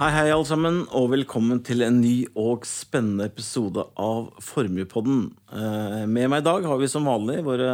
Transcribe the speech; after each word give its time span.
Hei, 0.00 0.08
hei, 0.14 0.28
alle 0.32 0.46
sammen, 0.48 0.76
og 0.96 1.10
velkommen 1.12 1.58
til 1.60 1.84
en 1.84 1.98
ny 2.00 2.22
og 2.40 2.62
spennende 2.64 3.26
episode 3.28 3.82
av 4.00 4.30
Formuepodden. 4.40 5.26
Eh, 5.52 6.06
Med 6.08 6.30
meg 6.32 6.40
i 6.40 6.46
dag 6.46 6.64
har 6.64 6.78
vi 6.80 6.88
som 6.88 7.04
vanlig 7.04 7.42
våre 7.44 7.66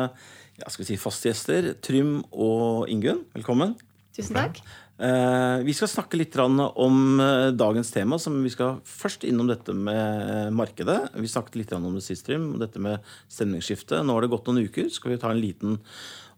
ja, 0.59 0.67
skal 0.67 0.83
vi 0.83 0.89
si, 0.89 0.97
faste 0.99 1.31
gjester, 1.31 1.69
Trym 1.79 2.25
og 2.33 2.91
Ingunn. 2.91 3.21
Velkommen. 3.37 3.77
Tusen 4.19 4.35
takk. 4.35 4.59
Eh, 4.99 5.63
Vi 5.63 5.77
skal 5.79 5.93
snakke 5.93 6.19
litt 6.19 6.35
om 6.43 7.21
eh, 7.23 7.53
dagens 7.55 7.95
tema. 7.95 8.19
Som 8.19 8.43
vi 8.43 8.51
skal 8.51 8.81
først 8.83 9.23
innom 9.23 9.47
dette 9.47 9.71
med 9.71 10.51
markedet. 10.51 11.15
Vi 11.15 11.31
snakket 11.31 11.61
litt 11.63 11.79
om 11.79 11.95
det 11.95 12.03
sist, 12.03 12.27
Trym. 12.27 12.57
Dette 12.59 12.83
med 12.83 13.07
stemningsskifte. 13.31 14.03
Nå 14.03 14.19
har 14.19 14.27
det 14.27 14.33
gått 14.35 14.51
noen 14.51 14.67
uker. 14.67 14.91
Skal 14.91 15.15
vi 15.15 15.23
ta 15.23 15.31
en 15.31 15.45
liten 15.45 15.79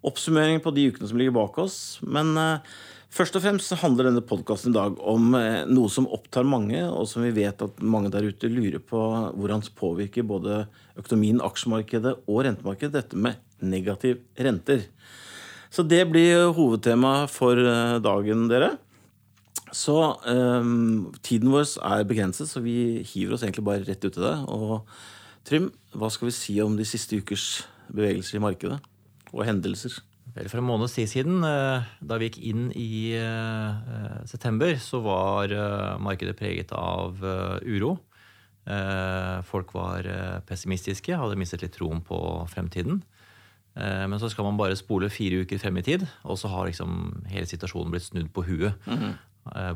oppsummering 0.04 0.60
på 0.60 0.70
de 0.76 0.90
ukene 0.92 1.08
som 1.08 1.16
ligger 1.16 1.32
bak 1.40 1.56
oss. 1.64 1.96
Men 2.04 2.36
først 3.14 3.36
og 3.38 3.44
fremst 3.44 3.74
handler 3.80 4.08
denne 4.08 4.22
podkasten 4.24 4.72
i 4.72 4.76
dag 4.76 4.98
om 5.00 5.32
eh, 5.38 5.64
noe 5.68 5.90
som 5.92 6.08
opptar 6.12 6.46
mange, 6.48 6.80
og 6.86 7.08
som 7.10 7.24
vi 7.26 7.34
vet 7.36 7.62
at 7.64 7.82
mange 7.82 8.12
der 8.14 8.28
ute 8.28 8.50
lurer 8.52 8.80
på 8.82 9.02
hvordan 9.34 9.64
det 9.64 9.74
påvirker 9.78 10.26
både 10.28 10.64
økonomien, 10.98 11.42
aksjemarkedet 11.44 12.14
og 12.26 12.42
rentemarkedet. 12.46 12.94
Dette 12.98 13.20
med 13.20 13.40
negativ 13.60 14.20
renter. 14.38 14.84
Så 15.68 15.84
det 15.84 16.04
blir 16.08 16.52
hovedtema 16.56 17.26
for 17.32 17.58
eh, 17.60 17.98
dagen, 18.04 18.48
dere. 18.52 18.74
Så 19.74 19.98
eh, 20.28 20.72
tiden 21.24 21.52
vår 21.52 21.66
er 21.84 22.08
begrenset, 22.08 22.48
så 22.50 22.64
vi 22.64 23.04
hiver 23.04 23.36
oss 23.36 23.44
egentlig 23.44 23.66
bare 23.68 23.84
rett 23.88 24.04
ut 24.04 24.16
i 24.16 24.24
det. 24.24 24.36
Og 24.48 24.82
Trym, 25.48 25.70
hva 25.96 26.10
skal 26.12 26.28
vi 26.28 26.36
si 26.36 26.58
om 26.60 26.74
de 26.76 26.84
siste 26.84 27.16
ukers 27.16 27.62
bevegelser 27.88 28.36
i 28.36 28.42
markedet? 28.44 28.78
Og 29.32 29.46
hendelser? 29.48 29.94
Vel, 30.38 30.46
For 30.50 30.60
en 30.60 30.68
måneds 30.68 30.94
siden, 31.10 31.42
eh, 31.42 31.86
da 32.00 32.18
vi 32.18 32.28
gikk 32.28 32.38
inn 32.46 32.68
i 32.78 33.10
eh, 33.18 34.24
september, 34.28 34.76
så 34.78 35.00
var 35.02 35.50
eh, 35.50 35.98
markedet 35.98 36.36
preget 36.38 36.74
av 36.76 37.18
uro. 37.66 37.98
Folk 39.48 39.70
var 39.72 40.04
pessimistiske, 40.44 41.16
hadde 41.16 41.38
mistet 41.40 41.62
litt 41.64 41.72
troen 41.72 42.02
på 42.04 42.18
fremtiden. 42.52 42.98
Men 43.72 44.18
så 44.20 44.28
skal 44.28 44.44
man 44.44 44.58
bare 44.60 44.76
spole 44.76 45.08
fire 45.08 45.38
uker 45.40 45.56
frem 45.62 45.78
i 45.80 45.84
tid, 45.86 46.04
og 46.28 46.36
så 46.36 46.50
har 46.52 46.66
liksom 46.68 47.22
hele 47.32 47.48
situasjonen 47.48 47.94
blitt 47.94 48.04
snudd 48.10 48.28
på 48.36 48.44
huet. 48.44 48.76
eh, 48.92 49.14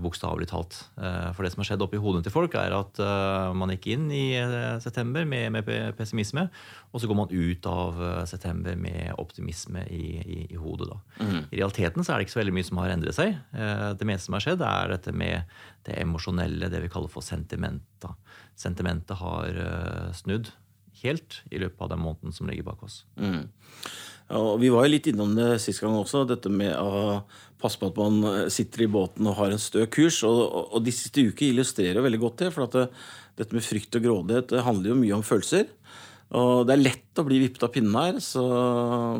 Bokstavelig 0.02 0.48
talt. 0.50 0.76
Eh, 1.00 1.30
For 1.36 1.42
det 1.44 1.52
som 1.54 1.62
har 1.62 1.68
skjedd 1.70 1.82
oppi 1.84 2.00
hodene 2.02 2.22
til 2.26 2.32
folk, 2.34 2.54
er 2.58 2.74
at 2.76 2.98
eh, 3.02 3.52
man 3.58 3.72
gikk 3.74 3.86
inn 3.94 4.06
i 4.12 4.34
eh, 4.38 4.78
september 4.84 5.24
med, 5.28 5.52
med 5.56 5.68
pessimisme, 5.98 6.48
og 6.92 7.00
så 7.02 7.08
går 7.10 7.18
man 7.18 7.32
ut 7.32 7.68
av 7.70 8.00
eh, 8.02 8.22
september 8.30 8.76
med 8.76 9.12
optimisme 9.18 9.84
i, 9.90 10.02
i, 10.22 10.38
i 10.52 10.60
hodet. 10.60 10.90
Da. 10.92 10.98
I 11.50 11.60
realiteten 11.60 12.04
så 12.04 12.12
er 12.14 12.20
det 12.22 12.28
ikke 12.28 12.36
så 12.36 12.42
veldig 12.42 12.56
mye 12.58 12.68
som 12.70 12.82
har 12.82 12.94
endret 12.96 13.18
seg. 13.18 13.36
Eh, 13.56 13.88
Det 13.98 14.08
meste 14.08 14.26
som 14.28 14.38
har 14.38 14.44
skjedd, 14.46 14.64
er 14.66 14.92
dette 14.96 15.12
med 15.14 15.54
det 15.88 15.96
emosjonelle, 16.02 16.68
det 16.70 16.82
vi 16.84 16.90
kaller 16.92 17.10
for 17.12 17.24
sentiment. 17.26 17.82
Sentimentet 18.58 19.16
har 19.18 19.48
eh, 19.62 20.10
snudd 20.16 20.50
helt 21.02 21.40
i 21.50 21.58
løpet 21.58 21.80
av 21.82 21.88
den 21.94 22.02
måneden 22.04 22.34
som 22.36 22.46
ligger 22.46 22.62
bak 22.68 22.82
oss. 22.86 23.00
Mm. 23.18 23.48
Og 24.38 24.54
vi 24.62 24.70
var 24.72 24.86
jo 24.86 24.94
litt 24.94 25.08
innom 25.10 25.34
det 25.36 25.58
sist 25.60 25.82
gang 25.82 25.96
også, 25.98 26.22
dette 26.28 26.48
med 26.52 26.72
å 26.78 27.20
passe 27.60 27.78
på 27.78 27.90
at 27.90 27.98
man 28.00 28.48
sitter 28.50 28.86
i 28.86 28.90
båten 28.90 29.26
og 29.28 29.36
har 29.38 29.52
en 29.52 29.60
stø 29.60 29.84
kurs. 29.92 30.22
Og, 30.26 30.40
og, 30.72 30.78
de 30.84 30.94
siste 30.94 31.24
uker 31.28 31.50
illustrerer 31.50 32.04
veldig 32.04 32.20
godt 32.22 32.44
det. 32.44 32.48
For 32.54 32.70
det, 32.72 32.86
dette 33.38 33.56
med 33.56 33.66
frykt 33.66 33.98
og 33.98 34.06
grådighet 34.06 34.54
det 34.54 34.64
handler 34.66 34.92
jo 34.92 35.00
mye 35.02 35.18
om 35.18 35.26
følelser. 35.26 35.68
Og 36.32 36.64
det 36.64 36.74
er 36.74 36.84
lett 36.86 37.20
å 37.20 37.26
bli 37.28 37.42
vippet 37.42 37.66
av 37.66 37.72
pinnen 37.74 37.96
her, 37.98 38.18
så 38.24 38.42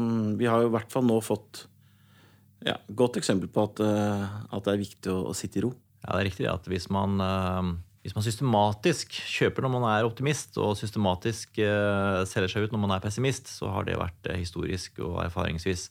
mm, 0.00 0.34
vi 0.40 0.48
har 0.48 0.62
jo 0.62 0.70
i 0.70 0.74
hvert 0.78 0.92
fall 0.92 1.04
nå 1.04 1.18
fått 1.24 1.66
ja, 2.64 2.78
godt 2.88 3.18
eksempel 3.20 3.50
på 3.52 3.66
at, 3.68 3.82
eh, 3.84 4.36
at 4.48 4.64
det 4.64 4.72
er 4.72 4.80
viktig 4.80 5.12
å, 5.12 5.18
å 5.28 5.36
sitte 5.36 5.60
i 5.60 5.64
ro. 5.66 5.72
Ja, 6.02 6.14
det 6.14 6.20
er 6.22 6.28
riktig 6.30 6.48
at 6.48 6.68
hvis 6.70 6.88
man, 6.94 7.20
eh, 7.20 7.72
hvis 8.02 8.16
man 8.16 8.24
systematisk 8.26 9.12
kjøper 9.14 9.62
når 9.62 9.70
man 9.76 9.84
er 9.92 10.06
optimist, 10.08 10.56
og 10.58 10.72
systematisk 10.74 11.60
eh, 11.62 12.22
selger 12.26 12.50
seg 12.50 12.64
ut 12.66 12.72
når 12.74 12.80
man 12.82 12.94
er 12.96 13.04
pessimist, 13.04 13.46
så 13.60 13.68
har 13.70 13.86
det 13.86 13.94
vært 14.00 14.26
eh, 14.26 14.40
historisk 14.40 14.98
og 15.06 15.20
erfaringsvis 15.22 15.84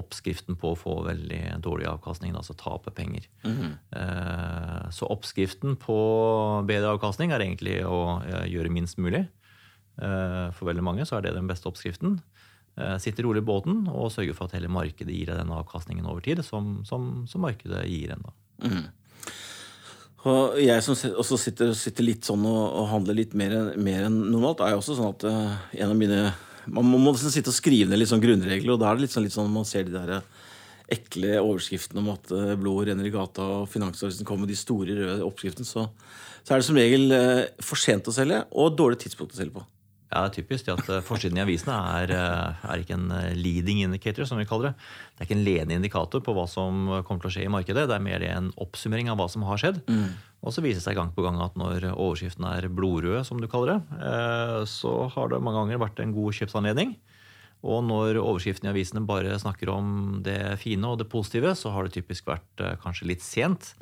oppskriften 0.00 0.56
på 0.56 0.70
å 0.72 0.78
få 0.78 0.94
veldig 1.04 1.40
dårlig 1.66 1.88
avkastning, 1.90 2.32
altså 2.38 2.54
tape 2.56 2.92
penger. 2.96 3.26
Eh, 3.44 4.88
Så 4.94 5.08
oppskriften 5.10 5.76
på 5.82 5.96
bedre 6.68 6.94
avkastning 6.94 7.32
er 7.34 7.42
egentlig 7.44 7.80
å 7.84 8.22
gjøre 8.48 8.72
minst 8.72 8.98
mulig. 9.02 9.26
For 10.00 10.64
veldig 10.64 10.82
mange 10.86 11.04
så 11.04 11.18
er 11.18 11.26
det 11.26 11.34
den 11.36 11.50
beste 11.50 11.68
oppskriften. 11.68 12.20
Sitte 13.02 13.20
rolig 13.26 13.42
i 13.42 13.48
båten 13.50 13.82
og 13.90 14.08
sørge 14.14 14.32
for 14.32 14.46
at 14.48 14.54
hele 14.56 14.70
markedet 14.72 15.12
gir 15.12 15.28
deg 15.28 15.42
den 15.42 15.52
avkastningen 15.52 16.06
over 16.08 16.22
tid 16.24 16.40
som, 16.46 16.78
som, 16.88 17.26
som 17.28 17.42
markedet 17.44 17.82
gir 17.90 18.14
en. 18.14 18.24
da. 18.24 18.32
Og 20.28 20.58
jeg 20.60 20.84
som 20.84 20.96
også 21.22 21.38
sitter, 21.40 21.72
sitter 21.78 22.04
litt 22.04 22.26
sånn 22.28 22.42
og, 22.44 22.60
og 22.82 22.90
handler 22.90 23.16
litt 23.22 23.32
mer, 23.38 23.54
mer 23.80 24.04
enn 24.10 24.18
normalt, 24.28 24.60
er 24.60 24.74
jo 24.74 24.82
også 24.82 24.98
sånn 24.98 25.14
at 25.14 25.24
eh, 25.30 25.80
en 25.80 25.94
av 25.94 25.96
mine 25.96 26.20
Man 26.70 26.90
må 26.90 27.00
nesten 27.00 27.32
sitte 27.32 27.48
og 27.48 27.56
skrive 27.56 27.88
ned 27.88 28.02
litt 28.02 28.10
sånn 28.10 28.20
grunnregler, 28.22 28.74
og 28.74 28.82
da 28.82 28.90
er 28.90 28.98
det 28.98 29.06
litt 29.06 29.14
sånn, 29.14 29.24
litt 29.24 29.34
sånn 29.34 29.48
man 29.50 29.64
ser 29.66 29.88
de 29.88 29.94
der 29.96 30.20
ekle 30.92 31.38
overskriftene 31.40 32.02
om 32.02 32.12
at 32.12 32.32
eh, 32.36 32.52
blodet 32.60 32.90
renner 32.90 33.08
i 33.08 33.14
gata, 33.14 33.46
og 33.62 33.70
Finansavisen 33.72 34.28
kommer 34.28 34.44
med 34.44 34.52
de 34.52 34.60
store 34.60 34.96
røde 34.98 35.24
oppskriftene, 35.24 35.66
så, 35.66 35.86
så 36.44 36.52
er 36.52 36.60
det 36.60 36.68
som 36.68 36.78
regel 36.78 37.16
eh, 37.16 37.44
for 37.64 37.80
sent 37.80 38.10
å 38.10 38.14
selge 38.14 38.42
og 38.50 38.76
dårlig 38.76 39.00
tidspunkt 39.06 39.32
å 39.34 39.40
selge 39.40 39.56
på. 39.56 39.64
Ja, 40.10 40.24
det 40.24 40.32
er 40.32 40.40
typisk 40.40 40.66
det 40.66 40.74
at 40.74 40.88
eh, 40.90 41.04
forsiden 41.06 41.38
i 41.38 41.42
avisene 41.44 41.74
er, 42.00 42.10
eh, 42.10 42.62
er 42.66 42.80
ikke 42.82 42.96
en 42.96 43.12
eh, 43.14 43.36
leading 43.38 43.84
indicator, 43.84 44.26
som 44.26 44.40
vi 44.40 44.46
kaller 44.48 44.72
det. 44.72 44.86
Det 45.14 45.22
er 45.22 45.28
ikke 45.28 45.36
en 45.36 45.44
ledende 45.46 45.76
indikator 45.78 46.24
på 46.26 46.34
hva 46.34 46.48
som 46.50 46.80
kommer 47.06 47.22
til 47.22 47.30
å 47.30 47.34
skje 47.36 47.44
i 47.46 47.52
markedet. 47.54 47.84
Det 47.86 47.94
er 47.94 48.02
mer 48.02 48.24
en 48.26 48.48
oppsummering 48.58 49.12
av 49.12 49.20
hva 49.20 49.28
som 49.30 49.46
har 49.46 49.60
skjedd. 49.62 49.78
Og 50.40 50.56
så 50.56 50.64
viser 50.64 50.80
det 50.80 50.86
seg 50.88 50.98
gang 50.98 51.12
på 51.14 51.22
gang 51.22 51.38
at 51.44 51.54
når 51.60 51.86
overskriften 51.92 52.48
er 52.48 52.66
blodrøde, 52.72 53.22
som 53.28 53.38
du 53.38 53.46
kaller 53.50 53.76
det, 53.76 54.04
så 54.72 54.94
har 55.12 55.28
det 55.28 55.42
mange 55.44 55.60
ganger 55.60 55.82
vært 55.82 56.00
en 56.00 56.14
god 56.16 56.38
kjøpsanledning. 56.38 56.94
Og 57.60 57.84
når 57.84 58.16
overskriften 58.22 58.70
i 58.70 58.72
avisene 58.72 59.04
bare 59.04 59.36
snakker 59.38 59.68
om 59.68 60.22
det 60.24 60.56
fine 60.62 60.88
og 60.88 61.02
det 61.02 61.10
positive, 61.12 61.52
så 61.60 61.74
har 61.74 61.84
det 61.84 61.98
typisk 61.98 62.32
vært 62.32 62.64
kanskje 62.80 63.10
litt 63.12 63.22
sent 63.26 63.74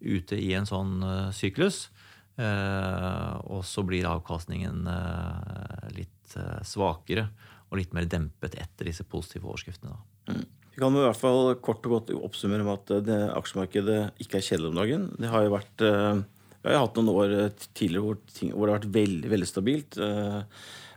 ute 0.00 0.40
i 0.40 0.54
en 0.56 0.66
sånn 0.66 1.04
syklus. 1.36 1.90
Eh, 2.38 3.34
og 3.50 3.64
så 3.66 3.82
blir 3.86 4.06
avkastningen 4.06 4.86
eh, 4.86 5.86
litt 5.96 6.36
eh, 6.38 6.60
svakere 6.62 7.26
og 7.68 7.80
litt 7.80 7.94
mer 7.96 8.06
dempet 8.06 8.54
etter 8.62 8.88
disse 8.88 9.02
positive 9.02 9.50
overskriftene. 9.50 9.96
Da. 9.96 10.38
Vi 10.70 10.78
kan 10.78 10.94
i 10.94 11.02
hvert 11.02 11.18
fall 11.18 11.56
kort 11.58 11.86
og 11.88 11.96
godt 11.96 12.12
oppsummere 12.14 12.62
med 12.62 12.76
at 12.76 13.06
det 13.08 13.18
aksjemarkedet 13.34 14.00
ikke 14.22 14.38
er 14.38 14.46
kjedelig 14.46 14.70
om 14.70 14.78
dagen. 14.78 15.08
Det 15.18 15.32
har 15.32 15.44
jo 15.44 15.56
vært 15.56 15.82
Vi 15.82 16.70
har 16.70 16.84
hatt 16.84 17.00
noen 17.00 17.10
år 17.10 17.34
tidligere 17.74 18.04
hvor, 18.04 18.20
ting, 18.30 18.52
hvor 18.54 18.68
det 18.68 18.72
har 18.72 18.78
vært 18.78 18.94
veldig, 18.94 19.32
veldig 19.34 19.48
stabilt. 19.50 19.98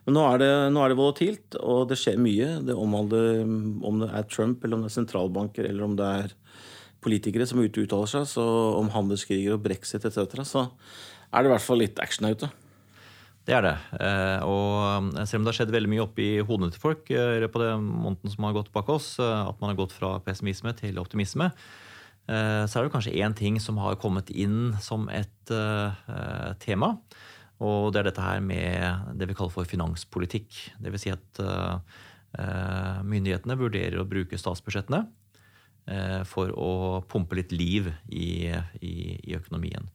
Men 0.05 0.17
nå 0.17 0.27
er, 0.29 0.39
det, 0.41 0.51
nå 0.73 0.83
er 0.83 0.93
det 0.93 0.99
volatilt, 1.01 1.57
og 1.61 1.89
det 1.89 1.97
skjer 1.99 2.21
mye. 2.21 2.53
Det 2.69 2.77
omhandler 2.77 3.41
mm, 3.45 3.81
om 3.85 3.99
det 4.01 4.11
er 4.17 4.29
Trump, 4.29 4.63
eller 4.63 4.77
om 4.77 4.85
det 4.85 4.91
er 4.91 4.97
sentralbanker, 4.99 5.67
eller 5.69 5.85
om 5.85 5.97
det 5.97 6.07
er 6.21 6.35
politikere 7.01 7.47
som 7.49 7.61
er 7.61 7.69
ute 7.69 7.81
og 7.81 7.89
uttaler 7.89 8.13
seg, 8.13 8.29
så 8.29 8.45
om 8.77 8.89
handelskriger 8.93 9.57
og 9.57 9.63
brexit 9.65 10.05
etc., 10.05 10.45
så 10.45 10.67
er 11.31 11.43
det 11.43 11.49
i 11.49 11.53
hvert 11.55 11.65
fall 11.65 11.81
litt 11.81 12.01
action 12.03 12.27
her 12.27 12.37
ute. 12.37 12.51
Det 13.47 13.55
er 13.57 13.65
det. 13.65 13.73
Eh, 13.97 14.43
og 14.45 15.07
selv 15.25 15.41
om 15.41 15.45
det 15.45 15.49
har 15.49 15.57
skjedd 15.61 15.73
veldig 15.73 15.89
mye 15.89 16.03
oppi 16.03 16.27
hodene 16.45 16.69
til 16.73 16.83
folk 16.83 17.07
på 17.07 17.21
løpet 17.41 17.63
av 17.63 17.71
den 17.71 17.87
måneden 17.89 18.33
som 18.35 18.45
har 18.45 18.57
gått 18.59 18.69
bak 18.75 18.91
oss, 18.93 19.15
eh, 19.19 19.39
at 19.49 19.57
man 19.63 19.73
har 19.73 19.79
gått 19.79 19.95
fra 19.97 20.13
pessimisme 20.21 20.75
til 20.77 21.01
optimisme, 21.01 21.49
eh, 22.29 22.63
så 22.69 22.77
er 22.77 22.85
det 22.85 22.93
kanskje 22.93 23.17
én 23.17 23.35
ting 23.37 23.57
som 23.59 23.81
har 23.81 23.97
kommet 24.01 24.29
inn 24.29 24.75
som 24.83 25.09
et 25.09 25.55
eh, 25.55 26.53
tema. 26.61 26.93
Og 27.61 27.91
det 27.93 28.01
er 28.01 28.09
dette 28.09 28.25
her 28.25 28.41
med 28.41 29.17
det 29.19 29.27
vi 29.29 29.37
kaller 29.37 29.53
for 29.53 29.69
finanspolitikk. 29.69 30.57
Vil 30.81 31.01
si 31.01 31.13
at 31.13 31.41
eh, 31.41 31.97
eh, 32.41 33.01
myndighetene 33.05 33.57
vurderer 33.59 34.01
å 34.01 34.07
bruke 34.09 34.39
statsbudsjettene 34.39 35.03
eh, 35.85 36.21
for 36.29 36.53
å 36.57 36.71
pumpe 37.09 37.37
litt 37.37 37.53
liv 37.53 37.91
i, 38.09 38.49
i, 38.81 38.95
i 39.21 39.37
økonomien. 39.37 39.89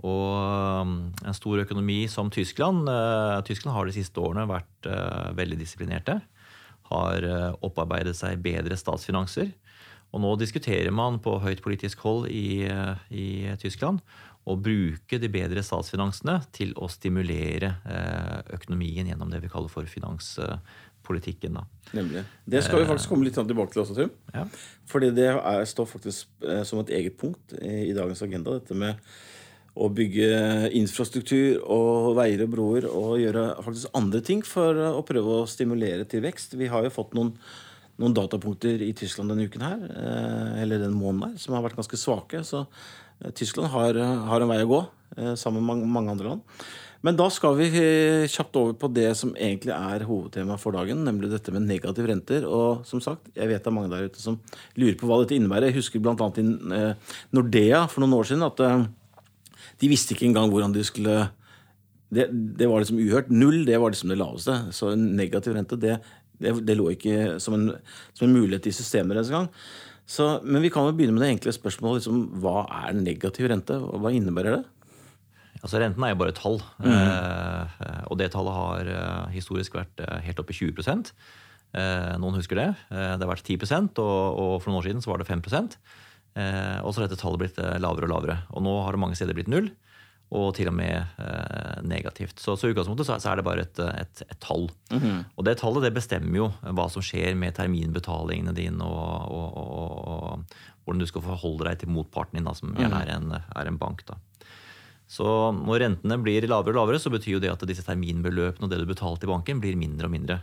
Og 0.00 0.82
um, 0.82 0.94
en 1.22 1.36
stor 1.36 1.62
økonomi 1.62 2.00
som 2.10 2.30
Tyskland 2.32 2.88
eh, 2.90 3.38
Tyskland 3.46 3.76
har 3.76 3.86
de 3.86 3.94
siste 3.94 4.18
årene 4.22 4.48
vært 4.50 4.88
eh, 4.88 5.30
veldig 5.38 5.58
disiplinerte. 5.60 6.18
Har 6.90 7.26
eh, 7.26 7.50
opparbeidet 7.62 8.16
seg 8.18 8.42
bedre 8.42 8.78
statsfinanser. 8.78 9.52
Og 10.12 10.24
nå 10.24 10.34
diskuterer 10.40 10.92
man 10.92 11.20
på 11.24 11.38
høyt 11.40 11.62
politisk 11.64 12.02
hold 12.04 12.26
i, 12.28 12.66
i 13.16 13.28
Tyskland 13.62 14.02
å 14.44 14.58
bruke 14.60 15.16
de 15.22 15.30
bedre 15.32 15.62
statsfinansene 15.64 16.34
til 16.52 16.74
å 16.76 16.88
stimulere 16.90 17.70
økonomien 18.52 19.08
gjennom 19.08 19.30
det 19.32 19.40
vi 19.40 19.48
kaller 19.48 19.72
for 19.72 19.88
finanspolitikken. 19.88 21.56
Da. 21.56 21.62
Nemlig. 21.96 22.26
Det 22.44 22.60
skal 22.66 22.82
vi 22.82 22.90
faktisk 22.90 23.14
komme 23.14 23.24
litt 23.24 23.38
tilbake 23.40 23.72
til 23.72 23.86
også, 23.86 23.96
Trym. 23.96 24.12
Ja. 24.34 24.44
Fordi 24.92 25.12
det 25.16 25.30
er, 25.30 25.64
står 25.70 25.88
faktisk 25.94 26.44
som 26.68 26.82
et 26.82 26.92
eget 26.98 27.16
punkt 27.22 27.56
i, 27.56 27.86
i 27.86 27.96
dagens 27.96 28.20
agenda. 28.26 28.58
Dette 28.58 28.76
med 28.76 29.00
å 29.72 29.88
bygge 29.88 30.28
infrastruktur 30.76 31.62
og 31.64 32.12
veier 32.18 32.44
og 32.44 32.52
broer 32.52 32.86
og 32.90 33.20
gjøre 33.22 33.46
faktisk 33.64 33.96
andre 33.96 34.20
ting 34.24 34.42
for 34.44 34.76
å 34.90 35.00
prøve 35.08 35.38
å 35.40 35.48
stimulere 35.48 36.04
til 36.08 36.24
vekst. 36.26 36.58
Vi 36.60 36.68
har 36.68 36.84
jo 36.84 36.92
fått 36.92 37.16
noen, 37.16 37.32
noen 38.02 38.16
datapunkter 38.16 38.84
i 38.84 38.92
Tyskland 38.96 39.32
denne 39.32 39.48
uken 39.48 39.64
her, 39.64 39.86
eller 40.60 40.84
den 40.84 40.96
måneden 40.96 41.32
her, 41.32 41.40
som 41.40 41.56
har 41.56 41.64
vært 41.64 41.80
ganske 41.80 42.00
svake. 42.00 42.44
Så 42.44 42.66
Tyskland 43.38 43.72
har, 43.72 43.96
har 44.28 44.44
en 44.44 44.52
vei 44.52 44.60
å 44.60 44.70
gå, 44.74 44.84
sammen 45.40 45.64
med 45.64 45.88
mange 45.88 46.16
andre 46.18 46.34
land. 46.34 46.64
Men 47.02 47.16
da 47.18 47.26
skal 47.34 47.56
vi 47.58 47.66
kjapt 48.30 48.54
over 48.60 48.76
på 48.78 48.92
det 48.94 49.08
som 49.18 49.32
egentlig 49.34 49.72
er 49.74 50.04
hovedtemaet 50.06 50.62
for 50.62 50.76
dagen, 50.76 51.00
nemlig 51.02 51.32
dette 51.32 51.50
med 51.50 51.64
negative 51.66 52.06
renter. 52.12 52.44
Og 52.46 52.84
som 52.86 53.00
sagt, 53.02 53.32
jeg 53.34 53.50
vet 53.50 53.64
det 53.64 53.72
er 53.72 53.74
mange 53.74 53.90
der 53.90 54.06
ute 54.06 54.22
som 54.22 54.36
lurer 54.78 54.94
på 55.00 55.08
hva 55.10 55.18
dette 55.24 55.34
innebærer. 55.34 55.72
Jeg 55.72 55.80
husker 55.80 56.04
bl.a. 56.04 56.28
i 56.38 56.44
Nordea 57.34 57.88
for 57.90 58.04
noen 58.04 58.20
år 58.20 58.30
siden 58.30 58.46
at 58.46 58.62
de 59.82 59.90
visste 59.90 60.14
ikke 60.14 60.28
engang 60.28 60.52
hvordan 60.52 60.74
de 60.74 60.84
skulle 60.86 61.16
det, 62.12 62.26
det, 62.30 62.68
var 62.68 62.82
liksom 62.82 63.00
uhørt. 63.00 63.30
Null 63.32 63.64
det 63.66 63.78
var 63.80 63.92
liksom 63.92 64.12
det 64.12 64.18
laveste. 64.20 64.58
Så 64.76 64.92
en 64.92 65.06
negativ 65.16 65.56
rente 65.56 65.78
det, 65.80 65.96
det, 66.42 66.52
det 66.66 66.76
lå 66.76 66.90
ikke 66.92 67.38
som 67.40 67.56
en, 67.56 67.70
som 68.12 68.26
en, 68.28 68.36
mulighet 68.36 68.68
i 68.68 68.74
systemet 68.76 69.16
deres 69.16 69.32
gang. 69.32 69.48
Men 70.44 70.60
vi 70.60 70.70
kan 70.72 70.84
jo 70.84 70.92
begynne 70.96 71.16
med 71.16 71.24
det 71.24 71.30
enkle 71.32 71.54
spørsmålet. 71.56 72.02
Liksom, 72.02 72.42
hva 72.44 72.66
er 72.82 72.98
negativ 72.98 73.48
rente? 73.48 73.78
og 73.80 74.04
Hva 74.04 74.12
innebærer 74.12 74.58
det? 74.58 74.62
Altså 75.62 75.78
Renten 75.78 76.04
er 76.04 76.12
jo 76.12 76.18
bare 76.20 76.34
et 76.34 76.40
tall. 76.42 76.58
Mm. 76.82 76.90
Eh, 76.90 78.00
og 78.10 78.18
det 78.18 78.32
tallet 78.34 78.56
har 78.58 78.92
eh, 78.92 79.34
historisk 79.36 79.76
vært 79.78 80.02
eh, 80.02 80.18
helt 80.26 80.40
oppe 80.42 80.52
i 80.52 80.58
20 80.58 80.82
eh, 80.90 82.14
Noen 82.18 82.38
husker 82.40 82.58
det. 82.58 82.70
Eh, 82.90 83.12
det 83.14 83.22
har 83.22 83.30
vært 83.30 83.46
10 83.46 83.62
og, 84.02 84.02
og 84.02 84.56
for 84.58 84.72
noen 84.72 84.80
år 84.80 84.88
siden 84.90 85.04
så 85.04 85.12
var 85.12 85.22
det 85.22 85.30
5 85.30 85.44
eh, 85.46 85.76
Og 86.32 86.92
så 86.92 87.00
har 87.02 87.04
dette 87.04 87.18
tallet 87.20 87.42
blitt 87.42 87.58
lavere 87.60 88.06
og 88.06 88.12
lavere. 88.12 88.36
Og 88.56 88.62
nå 88.64 88.72
har 88.86 88.96
det 88.96 89.00
mange 89.02 89.16
steder 89.18 89.36
blitt 89.36 89.50
null 89.52 89.66
og 90.32 90.54
til 90.56 90.70
og 90.70 90.76
med 90.76 90.96
eh, 91.20 91.80
negativt. 91.84 92.40
Så, 92.40 92.54
i 92.56 92.72
utgangspunktet 92.72 93.08
så, 93.08 93.18
er 93.28 93.38
det 93.38 93.44
bare 93.44 93.66
et, 93.66 93.80
et, 93.84 94.22
et 94.24 94.40
tall. 94.40 94.70
Mm 94.90 94.98
-hmm. 94.98 95.24
Og 95.36 95.44
det 95.44 95.58
tallet 95.60 95.82
det 95.82 95.94
bestemmer 95.94 96.36
jo 96.36 96.52
hva 96.62 96.88
som 96.90 97.02
skjer 97.02 97.34
med 97.36 97.54
terminbetalingene 97.54 98.54
dine, 98.54 98.84
og, 98.84 99.30
og, 99.30 99.56
og, 99.56 100.08
og 100.08 100.44
hvordan 100.84 101.00
du 101.00 101.06
skal 101.06 101.22
forholde 101.22 101.68
deg 101.68 101.78
til 101.78 101.88
motparten 101.88 102.38
din, 102.38 102.44
da, 102.44 102.54
som 102.54 102.74
gjerne 102.74 102.94
mhm. 102.94 103.02
er 103.02 103.16
en, 103.16 103.42
er 103.56 103.66
en 103.66 103.78
bank. 103.78 104.06
da. 104.06 104.14
Så 105.06 105.52
når 105.52 105.80
rentene 105.80 106.22
blir 106.22 106.48
lavere 106.48 106.72
og 106.72 106.80
lavere, 106.80 106.98
så 106.98 107.10
betyr 107.10 107.32
jo 107.32 107.40
det 107.40 107.52
at 107.52 107.68
disse 107.68 107.84
terminbeløpene 107.84 108.64
og 108.64 108.70
det 108.70 108.78
du 108.80 108.86
betaler 108.86 109.20
til 109.20 109.28
banken, 109.28 109.60
blir 109.60 109.76
mindre 109.76 110.06
og 110.06 110.10
mindre. 110.10 110.42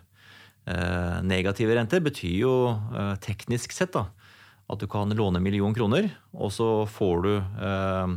Eh, 0.68 1.22
negative 1.24 1.76
renter 1.76 2.00
betyr 2.00 2.38
jo 2.44 2.54
eh, 2.94 3.16
teknisk 3.16 3.72
sett 3.72 3.94
da, 3.94 4.06
at 4.70 4.82
du 4.82 4.88
kan 4.90 5.10
låne 5.18 5.40
en 5.40 5.46
million 5.46 5.74
kroner, 5.74 6.12
og 6.38 6.54
så 6.54 6.70
får 6.90 7.24
du 7.26 7.32
eh, 7.38 8.16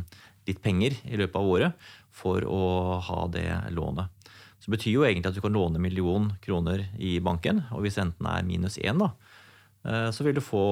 litt 0.49 0.61
penger 0.63 0.97
i 1.09 1.17
løpet 1.19 1.39
av 1.39 1.49
året 1.49 1.87
for 2.13 2.45
å 2.45 2.99
ha 3.01 3.21
det 3.33 3.47
lånet. 3.73 4.11
Så 4.59 4.69
det 4.69 4.77
betyr 4.77 4.93
jo 4.95 5.03
egentlig 5.03 5.33
at 5.33 5.35
du 5.35 5.43
kan 5.43 5.55
låne 5.55 5.79
en 5.79 5.83
million 5.83 6.29
kroner 6.43 6.85
i 6.95 7.17
banken, 7.23 7.65
og 7.75 7.83
hvis 7.83 7.97
renten 7.99 8.27
er 8.31 8.45
minus 8.47 8.77
én, 8.79 9.01
da, 9.01 9.09
eh, 9.83 10.09
så 10.15 10.23
vil 10.23 10.37
du 10.37 10.43
få 10.43 10.65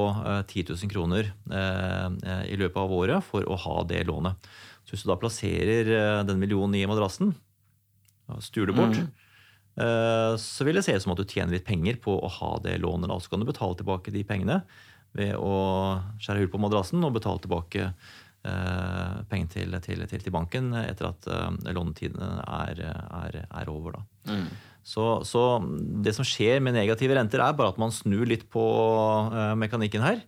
10 0.48 0.62
eh, 0.62 0.70
000 0.72 0.92
kroner 0.94 1.32
eh, 1.32 2.46
i 2.54 2.60
løpet 2.60 2.80
av 2.80 2.94
året 2.96 3.26
for 3.28 3.44
å 3.44 3.58
ha 3.66 3.82
det 3.90 4.06
lånet. 4.08 4.52
Så 4.86 4.96
hvis 4.96 5.04
du 5.04 5.12
da 5.12 5.20
plasserer 5.20 6.24
den 6.28 6.40
millionen 6.40 6.78
i 6.80 6.86
madrassen, 6.90 7.34
og 8.32 8.40
det 8.40 8.74
bort, 8.78 8.96
mm. 8.96 10.38
så 10.40 10.64
vil 10.64 10.78
det 10.78 10.86
se 10.86 10.94
ut 10.96 11.04
som 11.04 11.12
at 11.12 11.20
du 11.20 11.28
tjener 11.28 11.58
litt 11.58 11.68
penger 11.68 11.98
på 12.00 12.14
å 12.16 12.30
ha 12.32 12.52
det 12.64 12.78
lånet. 12.80 13.12
Så 13.20 13.34
kan 13.34 13.44
du 13.44 13.48
betale 13.48 13.76
tilbake 13.76 14.14
de 14.16 14.24
pengene 14.28 14.62
ved 15.18 15.36
å 15.36 15.56
skjære 16.22 16.44
hull 16.44 16.52
på 16.54 16.62
madrassen 16.62 17.04
og 17.04 17.16
betale 17.18 17.44
tilbake 17.44 17.90
Eh, 18.42 19.18
penger 19.30 19.50
til, 19.54 19.76
til, 19.86 20.00
til, 20.10 20.22
til, 20.24 20.34
banken 20.34 20.72
etter 20.74 21.12
at 21.12 21.28
eh, 21.30 21.74
lånetidene 21.78 22.40
er, 22.42 22.80
er, 22.90 23.36
er, 23.46 23.70
over. 23.70 24.00
Mm. 24.26 24.48
Så, 24.82 25.22
så, 25.30 25.44
det 26.02 26.16
som 26.18 26.26
skjer 26.26 26.58
med 26.58 26.74
negative 26.74 27.14
renter, 27.14 27.44
er 27.46 27.54
bare 27.54 27.70
at 27.70 27.78
man 27.78 27.94
snur 27.94 28.26
litt 28.26 28.48
på 28.50 28.64
eh, 29.30 29.54
mekanikken 29.62 30.06
her. 30.06 30.24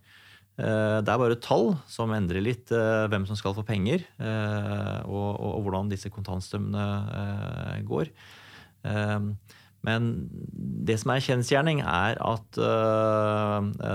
Uh, 0.54 1.02
det 1.02 1.10
er 1.10 1.18
bare 1.18 1.40
tall 1.42 1.72
som 1.90 2.12
endrer 2.14 2.44
litt 2.46 2.70
hvem 2.70 3.24
som 3.26 3.34
skal 3.34 3.56
få 3.58 3.64
penger, 3.66 4.04
og, 4.22 5.08
og, 5.10 5.48
og, 5.48 5.64
hvordan 5.66 5.90
disse 5.90 6.12
kontantstrømmene 6.14 7.82
går. 7.90 8.12
Men 9.84 10.30
det 10.88 10.96
som 11.02 11.12
er 11.12 11.24
kjensgjerning, 11.26 11.82
er 11.84 12.16
at 12.24 12.60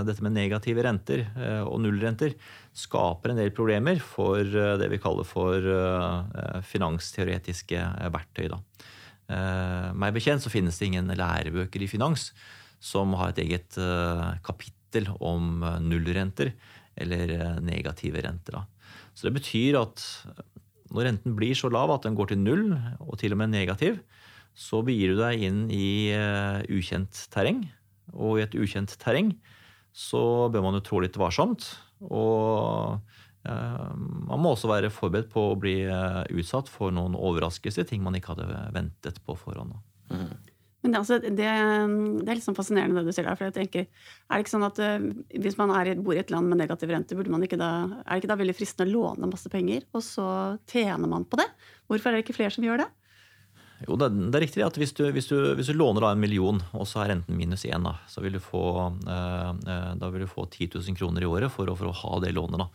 dette 0.05 0.25
med 0.25 0.35
negative 0.37 0.85
renter 0.85 1.23
og 1.64 1.79
nullrenter 1.81 2.35
skaper 2.76 3.32
en 3.32 3.40
del 3.40 3.55
problemer 3.56 3.96
for 4.05 4.43
uh, 4.44 4.76
det 4.76 4.90
vi 4.93 5.00
kaller 5.00 5.25
for 5.25 5.64
finansteoretiske 6.69 7.87
verktøy. 8.12 8.52
Meg 9.29 10.17
bekjent 10.17 10.44
så 10.44 10.52
finnes 10.52 10.76
det 10.76 10.90
ingen 10.90 11.08
lærebøker 11.17 11.85
i 11.85 11.91
finans 11.91 12.31
som 12.84 13.17
har 13.19 13.32
et 13.32 13.43
eget 13.46 13.81
kapittel 14.44 15.08
om 15.25 15.64
nullrenter 15.88 16.52
eller 17.00 17.58
negative 17.64 18.23
renter. 18.25 18.61
Da. 18.61 18.64
Så 19.17 19.29
det 19.29 19.34
betyr 19.41 19.81
at 19.81 20.05
når 20.94 21.11
renten 21.11 21.34
blir 21.37 21.56
så 21.58 21.69
lav 21.73 21.91
at 21.93 22.06
den 22.06 22.17
går 22.17 22.31
til 22.31 22.41
null, 22.41 22.70
og 23.02 23.19
til 23.20 23.34
og 23.34 23.41
med 23.43 23.52
negativ, 23.52 23.99
så 24.58 24.81
begir 24.82 25.14
du 25.14 25.20
deg 25.22 25.44
inn 25.46 25.60
i 25.70 26.10
ukjent 26.75 27.26
terreng. 27.31 27.62
Og 28.16 28.40
i 28.40 28.43
et 28.43 28.56
ukjent 28.58 28.90
terreng 28.99 29.31
så 29.99 30.49
bør 30.52 30.64
man 30.64 30.76
jo 30.78 30.84
trå 30.84 31.00
litt 31.02 31.16
varsomt. 31.19 31.66
Og 32.06 32.99
uh, 32.99 33.94
man 33.99 34.43
må 34.43 34.55
også 34.55 34.70
være 34.70 34.93
forberedt 34.94 35.32
på 35.32 35.50
å 35.50 35.56
bli 35.58 35.81
uh, 35.88 36.22
utsatt 36.31 36.70
for 36.70 36.94
noen 36.94 37.16
overraskelser, 37.19 37.88
ting 37.88 38.05
man 38.05 38.16
ikke 38.19 38.37
hadde 38.37 38.62
ventet 38.76 39.19
på 39.26 39.37
forhånd. 39.38 39.75
Mm. 40.12 40.31
Men 40.87 40.94
det, 40.94 40.99
altså, 41.00 41.16
det, 41.19 41.32
det, 41.34 41.49
er 41.49 42.37
litt 42.38 42.44
sånn 42.44 42.56
fascinerende 42.56 43.02
det 43.02 43.10
du 43.10 43.16
sier 43.16 43.26
der. 43.26 43.34
for 43.34 43.49
jeg 43.49 43.56
tenker, 43.56 43.88
er 43.90 44.38
det 44.38 44.44
ikke 44.44 44.55
sånn 44.55 44.69
at 44.69 44.78
uh, 44.78 45.08
Hvis 45.43 45.58
man 45.58 45.75
er, 45.75 45.90
bor 45.99 46.14
i 46.14 46.22
et 46.22 46.31
land 46.31 46.52
med 46.52 46.62
negativ 46.62 46.94
rente, 46.94 47.19
da, 47.19 47.72
er 48.05 48.12
det 48.12 48.20
ikke 48.22 48.31
da 48.31 48.38
veldig 48.38 48.56
fristende 48.56 48.93
å 48.93 48.94
låne 48.94 49.32
masse 49.32 49.50
penger, 49.52 49.88
og 49.90 50.06
så 50.06 50.28
tjener 50.70 51.10
man 51.10 51.26
på 51.26 51.40
det? 51.43 51.49
Hvorfor 51.90 52.12
er 52.12 52.19
det 52.19 52.26
ikke 52.28 52.38
flere 52.38 52.55
som 52.55 52.66
gjør 52.66 52.84
det? 52.84 52.88
Jo, 53.87 53.95
det, 54.01 54.09
er 54.11 54.43
riktig 54.43 54.65
at 54.67 54.79
hvis 54.81 54.93
du, 54.97 55.05
hvis, 55.15 55.29
du, 55.31 55.37
hvis 55.55 55.69
du, 55.71 55.77
låner 55.79 56.03
da 56.03 56.11
en 56.15 56.23
million, 56.23 56.59
og 56.75 56.87
så 56.91 57.05
er 57.05 57.13
renten 57.13 57.37
minus 57.39 57.63
én, 57.69 57.85
da, 57.87 57.95
så 58.11 58.25
vil 58.25 58.35
du 58.35 58.41
få, 58.43 58.63
eh, 59.07 59.51
eh 59.71 59.93
da 60.01 60.09
vil 60.11 60.25
du 60.25 60.31
få 60.31 60.49
10 60.51 60.73
000 60.75 60.99
kroner 60.99 61.23
i 61.23 61.29
året 61.29 61.55
for, 61.55 61.71
for 61.79 61.91
å 61.91 61.99
ha 62.01 62.19
det 62.25 62.35
lånet. 62.35 62.59
da. 62.59 62.67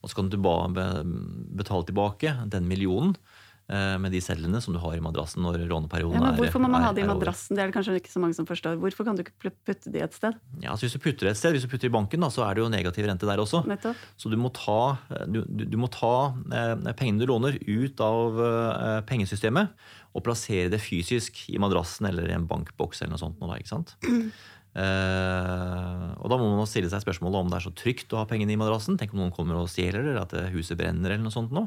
Og 0.00 0.10
så 0.10 0.20
kan 0.20 0.30
du 0.32 0.38
ba, 0.40 0.56
betale 0.70 1.88
tilbake 1.88 2.32
den 2.52 2.68
millionen 2.70 3.16
med 3.66 4.12
de 4.14 4.20
cellene 4.22 4.60
som 4.62 4.70
du 4.70 4.78
har 4.78 4.94
i 4.94 5.00
madrassen 5.02 5.42
når 5.42 5.64
råneperioden 5.66 6.14
ja, 6.14 6.20
men 6.22 6.36
Hvorfor 6.38 6.62
må 6.62 6.68
man 6.70 6.84
ha 6.86 6.92
det 6.94 7.02
i 7.02 7.08
madrassen? 7.08 7.56
Det 7.58 7.64
er 7.64 7.72
det 7.72 7.74
kanskje 7.74 7.96
ikke 7.98 8.12
så 8.12 8.22
mange 8.22 8.36
som 8.38 8.46
forstår. 8.46 8.76
Hvorfor 8.78 9.08
kan 9.08 9.18
du 9.18 9.24
ikke 9.24 9.50
putte 9.66 9.90
de 9.90 10.04
et 10.04 10.14
sted? 10.14 10.36
Ja, 10.62 10.70
altså 10.70 10.86
Hvis 10.86 10.94
du 10.94 11.02
putter 11.02 11.26
det 11.26 11.32
et 11.34 11.40
sted, 11.40 11.56
hvis 11.56 11.66
du 11.66 11.72
putter 11.72 11.90
i 11.90 11.94
banken, 11.96 12.22
da, 12.22 12.30
så 12.30 12.44
er 12.46 12.54
det 12.54 12.62
jo 12.62 12.70
negativ 12.70 13.08
rente 13.10 13.26
der 13.26 13.42
også. 13.42 13.64
Nettopp. 13.66 14.06
Så 14.14 14.30
du 14.30 14.38
må 14.38 14.52
ta, 14.54 14.78
du, 15.26 15.42
du 15.46 15.76
må 15.82 15.90
ta 15.90 16.14
eh, 16.46 16.94
pengene 16.94 17.22
du 17.22 17.26
låner, 17.26 17.58
ut 17.66 18.02
av 18.06 18.42
eh, 18.46 19.00
pengesystemet 19.10 19.74
og 20.16 20.24
plassere 20.24 20.70
det 20.72 20.80
fysisk 20.80 21.42
i 21.52 21.60
madrassen 21.60 22.08
eller 22.08 22.30
i 22.30 22.36
en 22.36 22.46
bankboks 22.48 23.02
eller 23.02 23.16
noe 23.16 23.22
sånt. 23.22 23.40
Nå, 23.40 23.50
da, 23.50 23.58
ikke 23.60 23.74
sant? 23.74 23.96
Uh, 24.76 26.14
og 26.22 26.32
da 26.32 26.38
må 26.40 26.48
man 26.56 26.68
stille 26.70 26.88
seg 26.92 27.04
spørsmålet 27.04 27.42
om 27.42 27.52
det 27.52 27.60
er 27.60 27.66
så 27.66 27.74
trygt 27.76 28.14
å 28.14 28.22
ha 28.22 28.28
pengene 28.30 28.54
i 28.54 28.60
madrassen. 28.60 28.96
Tenk 29.00 29.12
om 29.12 29.24
noen 29.24 29.34
kommer 29.36 29.60
og 29.60 29.70
stjeler 29.72 30.00
det, 30.00 30.14
eller 30.14 30.24
at 30.24 30.54
huset 30.54 30.78
brenner. 30.80 31.12
eller 31.12 31.26
noe 31.26 31.34
sånt 31.34 31.54
nå. 31.54 31.66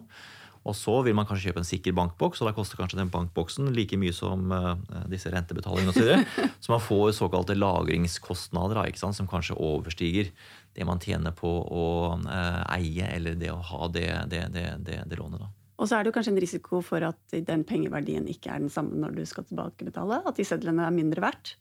Og 0.70 0.76
så 0.78 1.00
vil 1.06 1.16
man 1.18 1.26
kanskje 1.26 1.50
kjøpe 1.50 1.64
en 1.64 1.68
sikker 1.68 1.96
bankboks, 1.98 2.42
og 2.42 2.50
da 2.50 2.54
koster 2.54 2.78
kanskje 2.78 3.00
den 3.00 3.12
bankboksen 3.14 3.72
like 3.74 3.98
mye 3.98 4.14
som 4.14 4.52
uh, 4.54 4.76
disse 5.10 5.32
rentebetalingene 5.34 5.94
osv. 5.94 6.10
Så, 6.14 6.48
så 6.64 6.74
man 6.76 6.84
får 6.86 7.14
såkalte 7.18 7.58
lagringskostnader 7.58 8.84
sant, 9.00 9.18
som 9.18 9.30
kanskje 9.30 9.58
overstiger 9.58 10.30
det 10.78 10.86
man 10.86 11.02
tjener 11.02 11.34
på 11.36 11.50
å 11.50 11.88
uh, 12.22 12.64
eie 12.76 13.08
eller 13.16 13.40
det 13.40 13.50
å 13.54 13.62
ha 13.72 13.90
det, 13.92 14.10
det, 14.30 14.46
det, 14.54 14.68
det 15.10 15.18
lånet. 15.18 15.42
da. 15.42 15.50
Og 15.80 15.88
så 15.88 15.96
er 15.96 16.04
det 16.04 16.12
jo 16.12 16.18
kanskje 16.18 16.34
en 16.34 16.44
risiko 16.44 16.82
for 16.84 17.04
at 17.08 17.40
den 17.48 17.64
pengeverdien 17.68 18.28
ikke 18.30 18.52
er 18.52 18.62
den 18.62 18.72
samme 18.72 19.00
når 19.00 19.16
du 19.16 19.24
skal 19.28 19.48
tilbakebetale? 19.48 20.22
At 20.28 20.38
de 20.38 20.46
sedlene 20.48 20.84
er 20.86 20.96
mindre 20.96 21.24
verdt? 21.24 21.56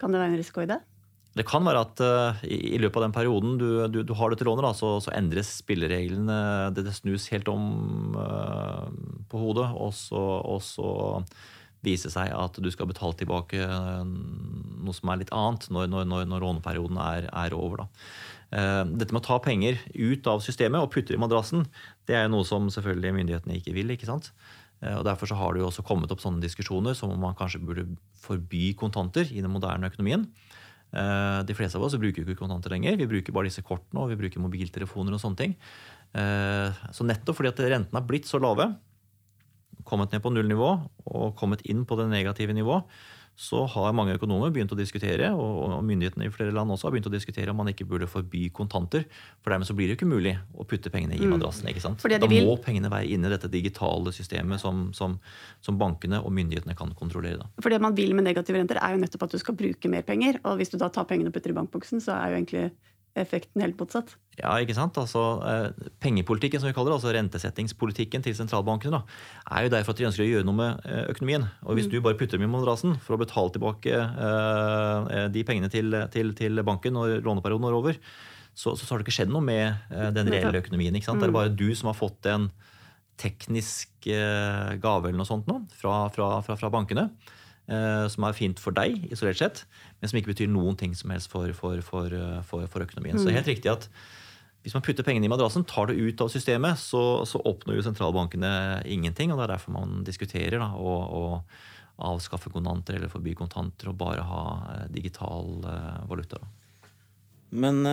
Kan 0.00 0.14
det 0.14 0.22
være 0.22 0.32
en 0.32 0.40
risiko 0.40 0.64
i 0.64 0.70
det? 0.70 0.80
Det 1.34 1.46
kan 1.48 1.66
være 1.66 1.82
at 1.82 2.02
uh, 2.04 2.44
i, 2.46 2.76
løpet 2.78 3.00
av 3.00 3.04
den 3.08 3.14
perioden 3.14 3.56
du, 3.58 3.66
du, 3.90 4.02
du 4.06 4.12
har 4.14 4.30
dette 4.30 4.46
lånet, 4.46 4.62
da, 4.66 4.70
så, 4.78 4.94
så, 5.02 5.10
endres 5.16 5.50
spillereglene. 5.64 6.36
Det, 6.74 6.84
det 6.86 6.94
snus 6.94 7.26
helt 7.34 7.50
om 7.50 8.14
uh, 8.14 8.86
på 9.30 9.42
hodet. 9.42 9.66
Og 9.74 9.90
så, 9.98 10.22
og 10.46 10.62
så 10.62 10.92
vise 11.84 12.10
seg 12.12 12.30
at 12.32 12.58
du 12.62 12.70
skal 12.72 12.88
betale 12.88 13.12
tilbake 13.20 13.58
eh, 13.60 14.04
noe 14.06 14.94
som 14.96 15.10
er 15.12 15.18
litt 15.20 15.32
annet 15.36 15.66
når, 15.68 15.90
når, 15.92 16.06
når, 16.08 16.22
når 16.30 16.46
låneperioden 16.46 16.96
er, 16.96 17.26
er 17.28 17.56
over. 17.56 17.84
Uh, 18.54 18.86
dette 18.86 19.10
med 19.12 19.20
å 19.20 19.26
ta 19.26 19.36
penger 19.42 19.80
ut 19.92 20.28
av 20.30 20.40
systemet 20.44 20.80
og 20.80 20.92
putte 20.94 21.12
i 21.12 21.20
madrassen, 21.20 21.66
det 22.08 22.16
er 22.16 22.30
noe 22.32 22.46
som 22.48 22.70
selvfølgelig 22.72 23.16
myndighetene 23.18 23.58
ikke 23.58 23.74
vil. 23.76 23.92
ikke 23.92 24.08
sant? 24.08 24.30
Og 24.84 25.04
Derfor 25.06 25.28
så 25.30 25.36
har 25.38 25.54
det 25.54 25.62
jo 25.62 25.68
også 25.70 25.84
kommet 25.86 26.12
opp 26.12 26.20
sånne 26.20 26.42
diskusjoner 26.44 26.96
som 26.96 27.12
om 27.12 27.20
man 27.20 27.36
kanskje 27.38 27.62
burde 27.64 27.86
forby 28.20 28.74
kontanter 28.76 29.28
i 29.32 29.40
den 29.40 29.52
moderne 29.52 29.88
økonomien. 29.88 30.26
Eh, 30.94 31.40
de 31.48 31.56
fleste 31.58 31.78
av 31.78 31.86
oss 31.86 31.96
bruker 31.98 32.22
ikke 32.22 32.38
kontanter 32.38 32.70
lenger. 32.74 32.98
Vi 33.00 33.08
bruker 33.10 33.34
bare 33.34 33.50
disse 33.50 33.64
kortene 33.66 34.04
og 34.04 34.12
vi 34.12 34.18
bruker 34.20 34.42
mobiltelefoner 34.42 35.16
og 35.16 35.22
sånne 35.22 35.40
ting. 35.40 35.56
Eh, 36.14 36.84
så 36.94 37.06
nettopp 37.06 37.40
fordi 37.40 37.50
at 37.50 37.62
rentene 37.64 37.98
har 37.98 38.06
blitt 38.06 38.30
så 38.30 38.38
lave, 38.42 38.70
kommet 39.84 40.14
ned 40.14 40.22
på 40.24 40.32
nullnivå 40.32 40.70
og 41.10 41.34
kommet 41.36 41.64
inn 41.68 41.82
på 41.84 41.98
det 41.98 42.06
negative 42.12 42.54
nivået, 42.56 42.86
så 43.34 43.64
har 43.66 43.94
mange 43.96 44.14
økonomer 44.14 44.52
begynt 44.54 44.70
å 44.70 44.78
diskutere, 44.78 45.32
og 45.34 45.74
myndighetene 45.82 46.28
i 46.28 46.32
flere 46.32 46.54
land 46.54 46.70
også 46.70 46.86
har 46.86 46.94
begynt 46.94 47.08
å 47.10 47.12
diskutere 47.12 47.50
om 47.50 47.58
man 47.58 47.70
ikke 47.72 47.86
burde 47.88 48.06
forby 48.10 48.46
kontanter. 48.54 49.08
For 49.42 49.50
dermed 49.50 49.66
så 49.66 49.74
blir 49.74 49.90
det 49.90 49.96
jo 49.96 49.98
ikke 49.98 50.10
mulig 50.12 50.36
å 50.54 50.66
putte 50.70 50.92
pengene 50.94 51.18
i 51.18 51.24
mm. 51.24 51.34
madrassen. 51.34 51.66
ikke 51.70 51.82
sant? 51.82 52.04
Da 52.04 52.30
må 52.30 52.54
pengene 52.62 52.92
være 52.92 53.10
inne 53.10 53.26
i 53.26 53.34
dette 53.34 53.50
digitale 53.50 54.14
systemet 54.14 54.62
som, 54.62 54.86
som, 54.94 55.18
som, 55.64 55.80
bankene 55.80 56.22
og 56.22 56.30
myndighetene 56.36 56.78
kan 56.78 56.94
kontrollere. 56.94 57.42
Da. 57.42 57.50
For 57.64 57.74
det 57.74 57.82
man 57.82 57.98
vil 57.98 58.14
med 58.14 58.28
negative 58.28 58.60
renter, 58.60 58.78
er 58.78 58.94
jo 58.94 59.02
nettopp 59.02 59.26
at 59.26 59.34
du 59.34 59.42
skal 59.42 59.58
bruke 59.58 59.90
mer 59.90 60.06
penger. 60.06 60.38
Og 60.46 60.60
hvis 60.60 60.70
du 60.70 60.78
da 60.78 60.92
tar 60.94 61.08
pengene 61.10 61.32
og 61.32 61.36
putter 61.36 61.50
i 61.50 61.58
bankboksen, 61.58 62.04
så 62.04 62.14
er 62.20 62.30
jo 62.30 62.38
egentlig 62.38 62.68
effekten 63.18 63.62
helt 63.62 63.78
motsatt. 63.78 64.16
Ja, 64.34 64.56
ikke 64.58 64.74
sant? 64.74 64.96
Altså, 64.98 65.22
eh, 65.46 65.90
Pengepolitikken 66.02 66.60
som 66.60 66.66
vi 66.66 66.74
kaller 66.74 66.90
det, 66.90 66.98
altså 66.98 67.12
rentesettingspolitikken 67.14 68.24
til 68.24 68.34
sentralbankene, 68.34 68.98
da, 68.98 69.18
er 69.54 69.66
jo 69.66 69.72
derfor 69.76 69.94
at 69.94 70.00
de 70.00 70.08
ønsker 70.08 70.24
å 70.24 70.28
gjøre 70.28 70.48
noe 70.48 70.58
med 70.58 70.88
eh, 70.88 71.04
økonomien. 71.12 71.46
Og 71.62 71.78
Hvis 71.78 71.86
mm. 71.86 71.92
du 71.94 72.00
bare 72.02 72.18
putter 72.18 72.40
dem 72.40 72.48
i 72.48 72.50
madrassen 72.50 72.96
for 73.04 73.14
å 73.14 73.20
betale 73.22 73.54
tilbake 73.54 73.94
eh, 73.94 75.26
de 75.34 75.46
pengene 75.46 75.70
til, 75.70 75.94
til, 76.14 76.34
til, 76.34 76.64
banken 76.66 76.98
når 76.98 77.20
låneperioden 77.26 77.68
er 77.70 77.78
over, 77.78 78.00
så, 78.54 78.74
så, 78.74 78.86
har 78.88 78.98
det 78.98 79.06
ikke 79.06 79.18
skjedd 79.20 79.32
noe 79.34 79.44
med 79.44 79.66
eh, 79.70 80.10
den 80.14 80.30
reelle 80.30 80.62
økonomien. 80.62 80.94
ikke 80.94 81.12
sant? 81.12 81.22
Mm. 81.22 81.26
Det 81.26 81.30
er 81.30 81.38
bare 81.38 81.54
du 81.54 81.68
som 81.78 81.92
har 81.92 81.98
fått 81.98 82.30
en 82.30 82.50
teknisk 83.20 84.10
eh, 84.10 84.74
gave 84.82 85.08
eller 85.08 85.20
noe 85.22 85.28
sånt 85.28 85.46
nå, 85.46 85.60
fra, 85.78 86.08
fra, 86.14 86.34
fra, 86.42 86.58
fra 86.58 86.74
bankene. 86.74 87.08
Eh, 87.64 88.06
som 88.12 88.26
er 88.28 88.36
fint 88.36 88.60
for 88.60 88.76
deg, 88.76 89.06
isolert 89.08 89.40
sett, 89.40 89.62
men 89.96 90.10
som 90.10 90.18
ikke 90.18 90.34
betyr 90.34 90.50
noen 90.52 90.76
ting 90.76 90.92
som 90.96 91.12
helst 91.14 91.30
for, 91.32 91.48
for, 91.56 91.80
for, 91.86 92.12
eh, 92.12 92.42
for 92.44 92.84
økonomien. 92.84 93.16
Mm. 93.16 93.22
Så 93.22 93.32
helt 93.32 93.48
riktig 93.48 93.72
at 93.72 93.86
hvis 94.64 94.74
man 94.76 94.84
putter 94.84 95.04
pengene 95.04 95.28
i 95.28 95.32
madrassen, 95.32 95.64
tar 95.68 95.88
det 95.88 95.96
ut 95.96 96.20
av 96.24 96.28
systemet, 96.32 96.80
så, 96.80 97.24
så 97.28 97.40
oppnår 97.48 97.78
jo 97.78 97.86
sentralbankene 97.86 98.50
ingenting. 98.88 99.32
og 99.32 99.40
Det 99.40 99.46
er 99.46 99.54
derfor 99.54 99.76
man 99.76 100.04
diskuterer 100.04 100.60
da, 100.60 100.70
å, 100.76 100.92
å 101.04 102.04
avskaffe 102.04 102.52
kontanter 102.52 102.98
eller 102.98 103.12
forby 103.12 103.36
kontanter 103.38 103.92
og 103.92 103.98
bare 104.00 104.24
ha 104.28 104.44
eh, 104.74 104.86
digital 104.92 105.64
valuta. 106.08 106.40
Da. 106.40 106.92
Men 107.64 107.84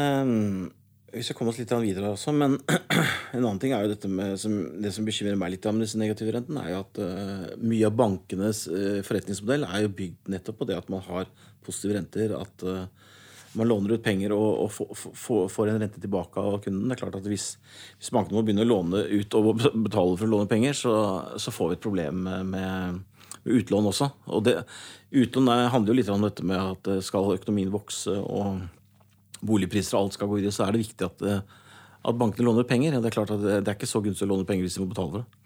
vi 1.11 1.23
skal 1.23 1.35
komme 1.35 1.51
oss 1.51 1.59
litt 1.59 1.71
videre 1.83 2.13
også, 2.13 2.31
men 2.35 2.55
en 3.35 3.43
annen 3.43 3.59
ting 3.59 3.73
er 3.75 3.83
jo 3.83 3.91
dette 3.91 4.09
med 4.11 4.37
som, 4.39 4.55
Det 4.81 4.93
som 4.95 5.07
bekymrer 5.07 5.39
meg 5.39 5.53
litt 5.53 5.67
med 5.69 5.83
disse 5.83 5.99
negative 5.99 6.35
rentene, 6.35 6.63
er 6.63 6.75
jo 6.75 6.81
at 6.85 7.01
uh, 7.03 7.47
mye 7.59 7.87
av 7.89 7.97
bankenes 7.99 8.63
uh, 8.71 8.99
forretningsmodell 9.05 9.67
er 9.67 9.85
jo 9.85 9.95
bygd 9.97 10.31
nettopp 10.31 10.61
på 10.61 10.69
det 10.69 10.79
at 10.79 10.91
man 10.93 11.03
har 11.09 11.27
positive 11.65 11.97
renter. 11.97 12.35
At 12.39 12.65
uh, 12.65 12.85
man 13.59 13.67
låner 13.67 13.97
ut 13.97 14.03
penger 14.03 14.31
og, 14.31 14.63
og 14.63 15.51
får 15.51 15.73
en 15.73 15.81
rente 15.83 15.99
tilbake 15.99 16.39
av 16.39 16.61
kunden. 16.63 16.87
Det 16.87 16.95
er 16.95 17.03
klart 17.03 17.19
at 17.19 17.27
Hvis, 17.27 17.53
hvis 17.99 18.11
bankene 18.15 18.39
må 18.39 18.45
begynne 18.47 18.63
å 18.63 18.71
låne 18.71 19.03
ut 19.11 19.35
og 19.35 19.49
betale 19.59 20.15
for 20.15 20.27
å 20.29 20.33
låne 20.37 20.51
penger, 20.51 20.77
så, 20.77 20.93
så 21.35 21.51
får 21.51 21.73
vi 21.73 21.79
et 21.79 21.83
problem 21.83 22.23
med, 22.29 22.53
med, 22.55 23.01
utlån 23.41 23.89
også. 23.89 24.07
Og 24.31 24.45
det, 24.47 24.61
Utlån 25.11 25.49
handler 25.73 25.91
jo 25.91 25.97
litt 25.97 26.09
om 26.13 26.23
dette 26.23 26.45
med 26.47 26.61
at 26.61 26.89
skal 27.03 27.33
økonomien 27.33 27.73
vokse 27.73 28.13
og 28.15 28.61
boligpriser 29.45 29.97
og 29.97 30.05
alt 30.05 30.17
skal 30.17 30.29
gå 30.31 30.39
videre, 30.39 30.55
så 30.55 30.65
er 30.65 30.75
det 30.75 30.85
viktig 30.85 31.07
at, 31.07 31.27
eh, 31.27 31.43
at 32.01 32.17
bankene 32.17 32.47
låner 32.47 32.67
penger. 32.67 32.97
Det 32.97 33.11
er 33.11 33.17
klart 33.17 33.35
at 33.35 33.43
det 33.43 33.61
er 33.61 33.77
ikke 33.77 33.89
så 33.89 34.01
gunstig 34.03 34.27
å 34.27 34.33
låne 34.33 34.47
penger 34.47 34.67
hvis 34.67 34.79
de 34.79 34.85
må 34.85 34.91
betale 34.93 35.13
for 35.13 35.23
det. 35.23 35.41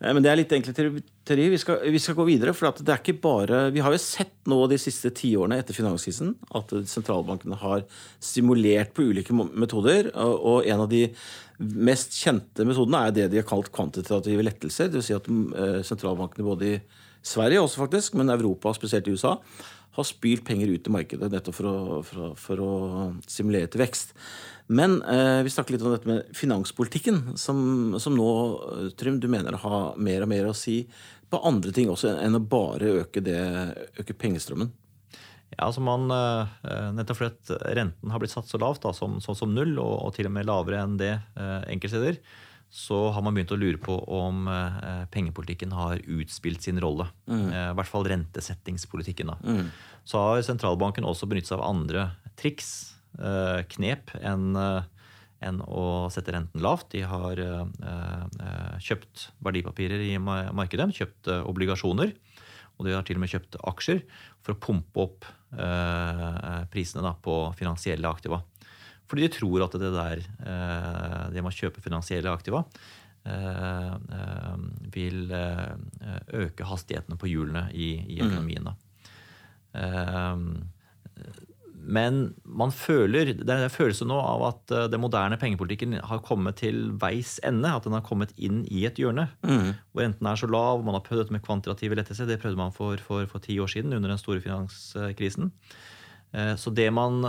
Eh, 0.00 0.12
men 0.12 0.22
det 0.24 0.30
er 0.30 0.40
litt 0.40 0.52
enkle 0.56 0.74
teori. 0.76 1.48
Vi 1.52 1.60
skal, 1.60 1.80
vi 1.92 2.00
skal 2.02 2.18
gå 2.18 2.26
videre. 2.28 2.54
for 2.54 2.70
det 2.78 2.92
er 2.92 3.00
ikke 3.00 3.20
bare, 3.22 3.70
Vi 3.70 3.80
har 3.80 3.92
jo 3.92 4.02
sett 4.02 4.34
nå 4.46 4.66
de 4.68 4.78
siste 4.78 5.10
tiårene 5.10 5.58
etter 5.60 5.76
finanskrisen 5.76 6.34
at 6.54 6.74
sentralbankene 6.86 7.56
har 7.56 7.84
stimulert 8.20 8.94
på 8.94 9.08
ulike 9.10 9.32
metoder. 9.32 10.12
Og 10.16 10.66
en 10.66 10.84
av 10.84 10.88
de 10.88 11.06
mest 11.58 12.12
kjente 12.12 12.66
metodene 12.68 13.06
er 13.06 13.16
det 13.16 13.30
de 13.32 13.40
har 13.40 13.48
kalt 13.48 13.72
kvantitative 13.72 14.44
lettelser. 14.44 14.92
Dvs. 14.92 15.08
Si 15.08 15.16
at 15.16 15.30
eh, 15.30 15.80
sentralbankene 15.86 16.46
både 16.46 16.74
i 16.74 16.80
Sverige 17.26 17.62
også 17.62 17.86
faktisk, 17.86 18.14
men 18.14 18.30
Europa, 18.30 18.70
spesielt 18.76 19.08
i 19.08 19.16
USA, 19.16 19.36
har 19.96 20.06
spylt 20.06 20.44
penger 20.46 20.70
ut 20.72 20.88
i 20.88 20.92
markedet 20.92 21.30
nettopp 21.32 21.56
for 21.56 21.70
å, 21.70 22.00
for, 22.06 22.36
for 22.40 22.62
å 22.62 22.72
simulere 23.30 23.70
til 23.72 23.82
vekst. 23.82 24.14
Men 24.66 24.98
eh, 25.06 25.42
vi 25.46 25.52
snakker 25.52 25.76
litt 25.76 25.84
om 25.86 25.94
dette 25.94 26.10
med 26.10 26.32
finanspolitikken, 26.36 27.36
som, 27.38 27.58
som 28.02 28.16
nå 28.18 28.30
Trym, 28.98 29.20
du 29.22 29.28
mener 29.30 29.58
har 29.62 29.94
mer 29.96 30.26
og 30.26 30.32
mer 30.32 30.50
å 30.50 30.56
si 30.56 30.82
på 31.30 31.40
andre 31.46 31.72
ting 31.74 31.90
også 31.90 32.16
enn 32.22 32.38
å 32.38 32.42
bare 32.42 32.98
øke, 33.02 33.22
det, 33.24 33.38
øke 33.98 34.14
pengestrømmen. 34.18 34.72
Ja, 35.54 35.68
altså 35.68 35.82
man, 35.86 36.10
eh, 36.10 36.88
Nettopp 36.96 37.20
fordi 37.20 37.58
renten 37.78 38.10
har 38.10 38.22
blitt 38.22 38.34
satt 38.34 38.50
så 38.50 38.58
lavt, 38.60 38.82
da, 38.82 38.92
som, 38.94 39.20
som, 39.22 39.38
som, 39.38 39.54
null, 39.54 39.76
og, 39.78 39.94
og, 40.08 40.14
til 40.16 40.28
og 40.28 40.34
med 40.34 40.48
lavere 40.48 40.82
enn 40.82 40.98
det 41.00 41.14
eh, 41.14 41.60
enkeltsteder, 41.74 42.18
så 42.70 42.98
har 43.14 43.22
man 43.24 43.36
begynt 43.36 43.52
å 43.54 43.58
lure 43.58 43.78
på 43.80 43.94
om 44.12 44.46
eh, 44.50 45.04
pengepolitikken 45.14 45.72
har 45.76 46.02
utspilt 46.02 46.64
sin 46.66 46.80
rolle. 46.82 47.06
Mm. 47.30 47.46
Eh, 47.46 47.68
I 47.70 47.76
hvert 47.78 47.90
fall 47.90 48.08
rentesettingspolitikken. 48.10 49.30
Da. 49.32 49.38
Mm. 49.46 49.70
Så 50.06 50.20
har 50.22 50.42
sentralbanken 50.44 51.06
også 51.06 51.28
benyttet 51.30 51.52
seg 51.52 51.60
av 51.60 51.70
andre 51.70 52.10
triks, 52.36 52.70
eh, 53.16 53.62
knep, 53.76 54.12
enn 54.20 54.58
en 55.46 55.58
å 55.68 56.08
sette 56.10 56.32
renten 56.32 56.62
lavt. 56.64 56.88
De 56.94 57.02
har 57.04 57.36
kjøpt 58.80 59.26
verdipapirer 59.44 60.00
i 60.00 60.14
markedet, 60.16 60.88
kjøpt 60.96 61.28
obligasjoner. 61.44 62.14
Og 62.76 62.88
de 62.88 62.94
har 62.96 63.04
til 63.04 63.18
og 63.18 63.22
med 63.22 63.30
kjøpt 63.34 63.58
aksjer 63.68 64.00
for 64.40 64.54
å 64.54 64.60
pumpe 64.64 65.04
opp 65.04 65.28
prisene 66.72 67.04
da, 67.04 67.12
på 67.20 67.36
finansielle 67.60 68.08
aktiva. 68.08 68.40
Fordi 69.06 69.26
de 69.26 69.32
tror 69.32 69.66
at 69.66 69.74
det 69.78 69.94
der, 69.94 70.22
eh, 70.42 71.24
det 71.32 71.42
med 71.42 71.52
å 71.52 71.56
kjøpe 71.56 71.82
finansielle 71.82 72.32
aktiva, 72.32 72.64
eh, 73.26 73.92
eh, 74.18 74.56
vil 74.94 75.30
øke 75.30 76.66
hastighetene 76.66 77.18
på 77.18 77.30
hjulene 77.30 77.68
i, 77.72 77.92
i 78.16 78.20
mm. 78.20 78.26
økonomien. 78.26 78.72
Men 81.86 82.34
man 82.42 82.72
føler, 82.74 83.30
det 83.36 83.52
er 83.52 83.62
en 83.62 83.70
følelse 83.70 84.06
nå 84.08 84.16
av 84.18 84.42
at 84.48 84.72
den 84.90 85.00
moderne 85.00 85.36
pengepolitikken 85.38 85.92
har 86.02 86.22
kommet 86.24 86.58
til 86.58 86.96
veis 86.98 87.36
ende. 87.46 87.70
At 87.70 87.84
den 87.86 87.94
har 87.94 88.02
kommet 88.02 88.32
inn 88.36 88.64
i 88.72 88.86
et 88.88 88.98
hjørne. 88.98 89.28
Mm. 89.46 89.76
Hvor 89.92 90.02
renten 90.02 90.26
er 90.26 90.40
så 90.40 90.48
lav. 90.50 90.82
Man 90.82 90.96
har 90.98 91.04
prøvd 91.06 91.26
dette 91.26 91.36
med 91.36 91.44
kvantitative 91.46 91.94
lettelser. 92.00 92.26
Det 92.26 92.40
prøvde 92.42 92.58
man 92.58 92.74
for, 92.74 92.98
for, 92.98 93.28
for 93.30 93.44
ti 93.44 93.60
år 93.62 93.70
siden 93.70 93.94
under 93.94 94.10
den 94.10 94.18
store 94.18 94.42
finanskrisen. 94.42 95.52
Så 96.58 96.72
det 96.74 96.88
man 96.92 97.22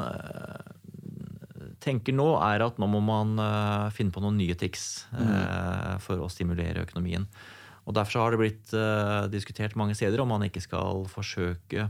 tenker 1.87 2.15
nå, 2.15 2.27
er 2.43 2.65
at 2.65 2.79
nå 2.81 2.89
må 2.91 3.01
man 3.03 3.37
uh, 3.41 3.87
finne 3.95 4.13
på 4.13 4.23
noen 4.23 4.37
nye 4.39 4.57
triks 4.59 5.07
uh, 5.13 5.21
mm. 5.21 6.03
for 6.03 6.23
å 6.23 6.29
stimulere 6.31 6.83
økonomien. 6.85 7.27
Og 7.87 7.95
Derfor 7.95 8.25
har 8.25 8.35
det 8.35 8.41
blitt 8.41 8.73
uh, 8.75 9.25
diskutert 9.31 9.77
mange 9.79 9.95
steder 9.95 10.21
om 10.23 10.31
man 10.33 10.43
ikke 10.47 10.63
skal 10.63 11.07
forsøke 11.11 11.89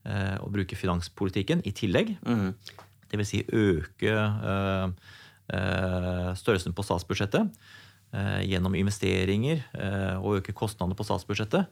å 0.00 0.46
bruke 0.48 0.78
finanspolitikken 0.80 1.60
i 1.68 1.74
tillegg. 1.76 2.14
Mm. 2.24 2.54
Dvs. 3.12 3.28
Si 3.28 3.40
øke 3.52 4.14
størrelsen 6.40 6.72
på 6.72 6.86
statsbudsjettet 6.86 7.50
gjennom 8.10 8.74
investeringer 8.74 9.60
og 10.18 10.40
øke 10.40 10.54
kostnadene 10.56 10.96
på 10.98 11.04
statsbudsjettet 11.06 11.68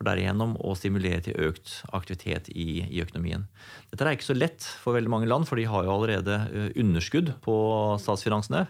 for 0.00 0.08
derigjennom 0.08 0.54
å 0.64 0.72
stimulere 0.78 1.20
til 1.26 1.36
økt 1.44 1.82
aktivitet 1.92 2.48
i, 2.54 2.86
i, 2.86 3.02
økonomien. 3.04 3.42
Dette 3.92 4.06
er 4.08 4.16
ikke 4.16 4.30
så 4.30 4.36
lett 4.36 4.64
for 4.80 4.96
veldig 4.96 5.12
mange 5.12 5.28
land, 5.28 5.44
for 5.44 5.60
de 5.60 5.66
har 5.68 5.84
jo 5.84 5.92
allerede 5.92 6.38
eh, 6.48 6.70
underskudd 6.80 7.34
på 7.44 7.56
statsfinansene. 8.00 8.62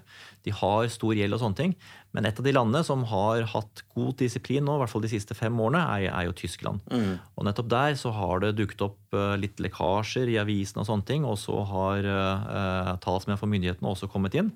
De 0.43 0.57
har 0.59 0.91
stor 0.91 1.15
gjeld 1.15 1.39
og 1.39 1.45
sånne 1.45 1.61
ting. 1.61 1.77
Men 2.11 2.27
et 2.27 2.43
av 2.43 2.49
de 2.49 2.57
landene 2.57 2.83
som 2.83 3.07
har 3.13 3.47
hatt 3.53 3.85
god 3.95 4.19
disiplin 4.19 4.67
nå, 4.67 4.75
i 4.75 4.83
hvert 4.83 4.91
fall 4.91 5.07
de 5.07 5.13
siste 5.13 5.39
fem 5.39 5.55
årene, 5.63 5.85
er, 6.01 6.09
er 6.11 6.27
jo 6.27 6.35
Tyskland. 6.43 6.83
Mm. 6.91 7.23
Og 7.39 7.47
nettopp 7.47 7.71
der 7.71 7.95
så 8.03 8.11
har 8.19 8.43
det 8.43 8.57
dukket 8.59 8.83
opp 8.91 9.19
litt 9.39 9.63
lekkasjer 9.63 10.35
i 10.35 10.39
avisene 10.43 10.83
og 10.83 10.91
sånne 10.91 11.07
ting, 11.07 11.31
og 11.31 11.39
så 11.39 11.63
har 11.71 12.11
uh, 12.11 12.95
talsmenn 13.07 13.39
for 13.39 13.51
myndighetene 13.53 13.95
også 13.95 14.11
kommet 14.11 14.35
inn 14.41 14.51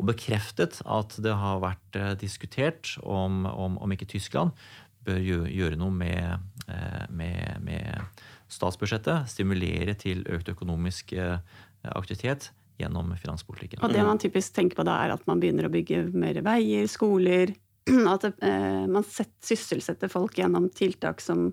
og 0.00 0.08
bekreftet 0.08 0.80
at 0.88 1.14
det 1.22 1.34
har 1.38 1.60
vært 1.62 1.98
uh, 2.00 2.12
diskutert 2.18 2.94
om, 3.02 3.44
om, 3.46 3.76
om 3.82 3.94
ikke 3.94 4.08
Tyskland 4.10 4.56
bør 5.06 5.20
gjøre 5.50 5.78
noe 5.80 5.92
med, 5.94 6.42
eh, 6.68 7.04
med, 7.10 7.62
med 7.64 8.22
statsbudsjettet. 8.52 9.28
Stimulere 9.30 9.96
til 9.98 10.24
økt 10.30 10.52
økonomisk 10.52 11.14
eh, 11.16 11.38
aktivitet 11.92 12.50
gjennom 12.80 13.12
finanspolitikken. 13.20 13.82
Og 13.82 13.92
det 13.94 14.04
man 14.06 14.20
typisk 14.22 14.54
tenker 14.56 14.78
på 14.78 14.86
da, 14.86 14.98
er 15.04 15.14
at 15.16 15.26
man 15.28 15.42
begynner 15.42 15.68
å 15.68 15.72
bygge 15.72 16.06
mer 16.14 16.40
veier, 16.44 16.88
skoler. 16.90 17.54
At 18.14 18.28
eh, 18.30 18.84
man 18.86 19.06
sysselsetter 19.06 20.10
folk 20.10 20.38
gjennom 20.38 20.68
tiltak 20.74 21.22
som 21.22 21.50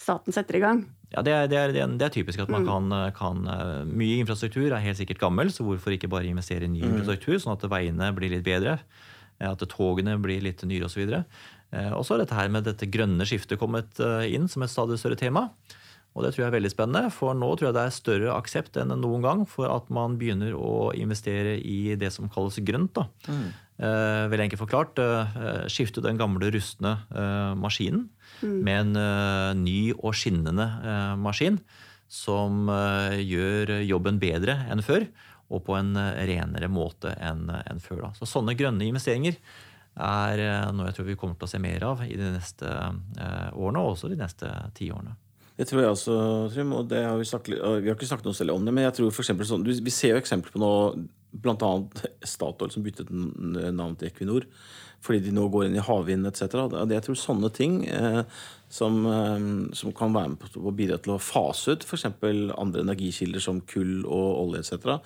staten 0.00 0.34
setter 0.34 0.58
i 0.58 0.64
gang. 0.64 0.82
Ja, 1.14 1.22
Det 1.22 1.32
er, 1.32 1.46
det 1.46 1.58
er, 1.58 1.72
det 1.72 2.02
er 2.02 2.12
typisk 2.12 2.40
at 2.42 2.50
man 2.50 2.64
mm. 2.64 2.68
kan, 2.68 2.94
kan, 3.14 3.86
Mye 3.86 4.18
infrastruktur 4.24 4.66
er 4.66 4.82
helt 4.82 4.98
sikkert 4.98 5.20
gammel, 5.22 5.52
så 5.54 5.62
hvorfor 5.62 5.94
ikke 5.94 6.10
bare 6.10 6.26
investere 6.26 6.66
i 6.66 6.70
ny 6.70 6.82
mm. 6.82 6.88
infrastruktur, 6.88 7.38
sånn 7.38 7.54
at 7.54 7.66
veiene 7.70 8.10
blir 8.16 8.34
litt 8.34 8.46
bedre, 8.46 8.80
at 9.38 9.62
togene 9.70 10.16
blir 10.18 10.42
litt 10.42 10.64
nyere 10.66 10.88
osv. 10.88 11.04
Eh, 11.74 11.90
og 11.92 12.04
så 12.04 12.14
har 12.14 12.24
dette 12.24 12.36
her 12.38 12.50
med 12.52 12.66
dette 12.66 12.88
grønne 12.90 13.26
skiftet 13.28 13.60
kommet 13.60 14.00
eh, 14.02 14.30
inn 14.34 14.48
som 14.50 14.64
et 14.64 14.72
stadig 14.72 14.98
større 15.00 15.18
tema. 15.20 15.48
Og 16.16 16.24
det 16.24 16.32
tror 16.32 16.46
jeg 16.46 16.48
er 16.48 16.56
veldig 16.56 16.72
spennende, 16.72 17.12
for 17.12 17.36
nå 17.36 17.48
tror 17.52 17.68
jeg 17.68 17.76
det 17.76 17.84
er 17.84 17.94
større 17.94 18.36
aksept 18.38 18.78
enn 18.80 18.94
noen 19.02 19.24
gang 19.24 19.42
for 19.50 19.68
at 19.68 19.90
man 19.92 20.16
begynner 20.16 20.56
å 20.56 20.88
investere 20.96 21.58
i 21.60 21.92
det 22.00 22.08
som 22.14 22.30
kalles 22.32 22.56
grønt. 22.64 22.94
da. 22.96 23.04
Mm. 23.28 23.48
Eh, 23.76 24.22
veldig 24.32 24.46
enkelt 24.46 24.62
forklart. 24.62 25.02
Eh, 25.02 25.66
skifte 25.72 26.04
den 26.04 26.16
gamle, 26.20 26.48
rustne 26.54 26.96
eh, 27.12 27.52
maskinen 27.60 28.08
med 28.44 28.80
en 28.80 28.98
uh, 28.98 29.52
ny 29.58 29.92
og 29.96 30.14
skinnende 30.16 30.66
uh, 30.82 31.14
maskin 31.20 31.60
som 32.10 32.68
uh, 32.70 33.14
gjør 33.18 33.78
jobben 33.86 34.20
bedre 34.22 34.58
enn 34.70 34.84
før, 34.84 35.08
og 35.46 35.62
på 35.66 35.76
en 35.78 35.94
renere 35.96 36.68
måte 36.70 37.12
enn 37.22 37.46
en 37.54 37.82
før. 37.82 38.08
Da. 38.08 38.12
Så 38.18 38.26
sånne 38.28 38.56
grønne 38.58 38.86
investeringer 38.88 39.38
er 39.96 40.40
noe 40.76 40.90
jeg 40.90 40.96
tror 40.96 41.06
vi 41.06 41.14
kommer 41.16 41.38
til 41.38 41.46
å 41.46 41.52
se 41.54 41.60
mer 41.62 41.84
av 41.86 42.02
i 42.04 42.16
de 42.18 42.32
neste 42.34 42.66
årene, 42.66 43.80
og 43.80 43.94
også 43.94 44.10
de 44.10 44.18
neste 44.18 44.50
tiårene. 44.76 45.14
Det 45.56 45.64
tror 45.70 45.80
jeg 45.80 45.92
også, 45.94 46.16
Trym. 46.52 46.74
og 46.76 46.90
det 46.90 46.98
har 47.06 47.16
Vi 47.16 47.24
snakket, 47.30 47.54
vi 47.56 47.88
har 47.88 47.96
ikke 47.96 48.10
snakket 48.10 48.28
noe 48.28 48.36
selv 48.36 48.58
om 48.58 48.66
det, 48.66 48.74
men 48.74 48.84
jeg 48.84 48.96
tror 48.98 49.14
for 49.14 49.24
sånn, 49.24 49.64
vi 49.64 49.94
ser 49.94 50.12
jo 50.12 50.20
eksempler 50.20 50.52
på 50.52 50.60
nå, 50.60 50.72
bl.a. 51.32 51.70
Statoil 52.26 52.74
som 52.74 52.84
byttet 52.84 53.08
navn 53.10 53.96
til 53.96 54.10
Equinor 54.10 54.44
fordi 55.06 55.22
de 55.28 55.34
nå 55.34 55.46
går 55.52 55.68
inn 55.68 55.78
i 55.78 55.86
havvind 55.86 56.28
etc. 56.28 56.58
Jeg 56.90 57.04
tror 57.06 57.18
sånne 57.20 57.50
ting 57.54 57.80
eh, 57.86 58.22
som, 58.72 58.98
eh, 59.06 59.48
som 59.78 59.94
kan 59.96 60.14
være 60.16 60.32
med 60.34 60.42
på 60.42 60.62
å 60.66 60.74
bidra 60.74 60.98
til 61.02 61.14
å 61.14 61.22
fase 61.22 61.76
ut 61.76 61.86
f.eks. 61.86 62.08
andre 62.10 62.84
energikilder 62.84 63.42
som 63.42 63.62
kull 63.70 64.00
og 64.04 64.28
olje 64.42 64.64
etc. 64.64 64.96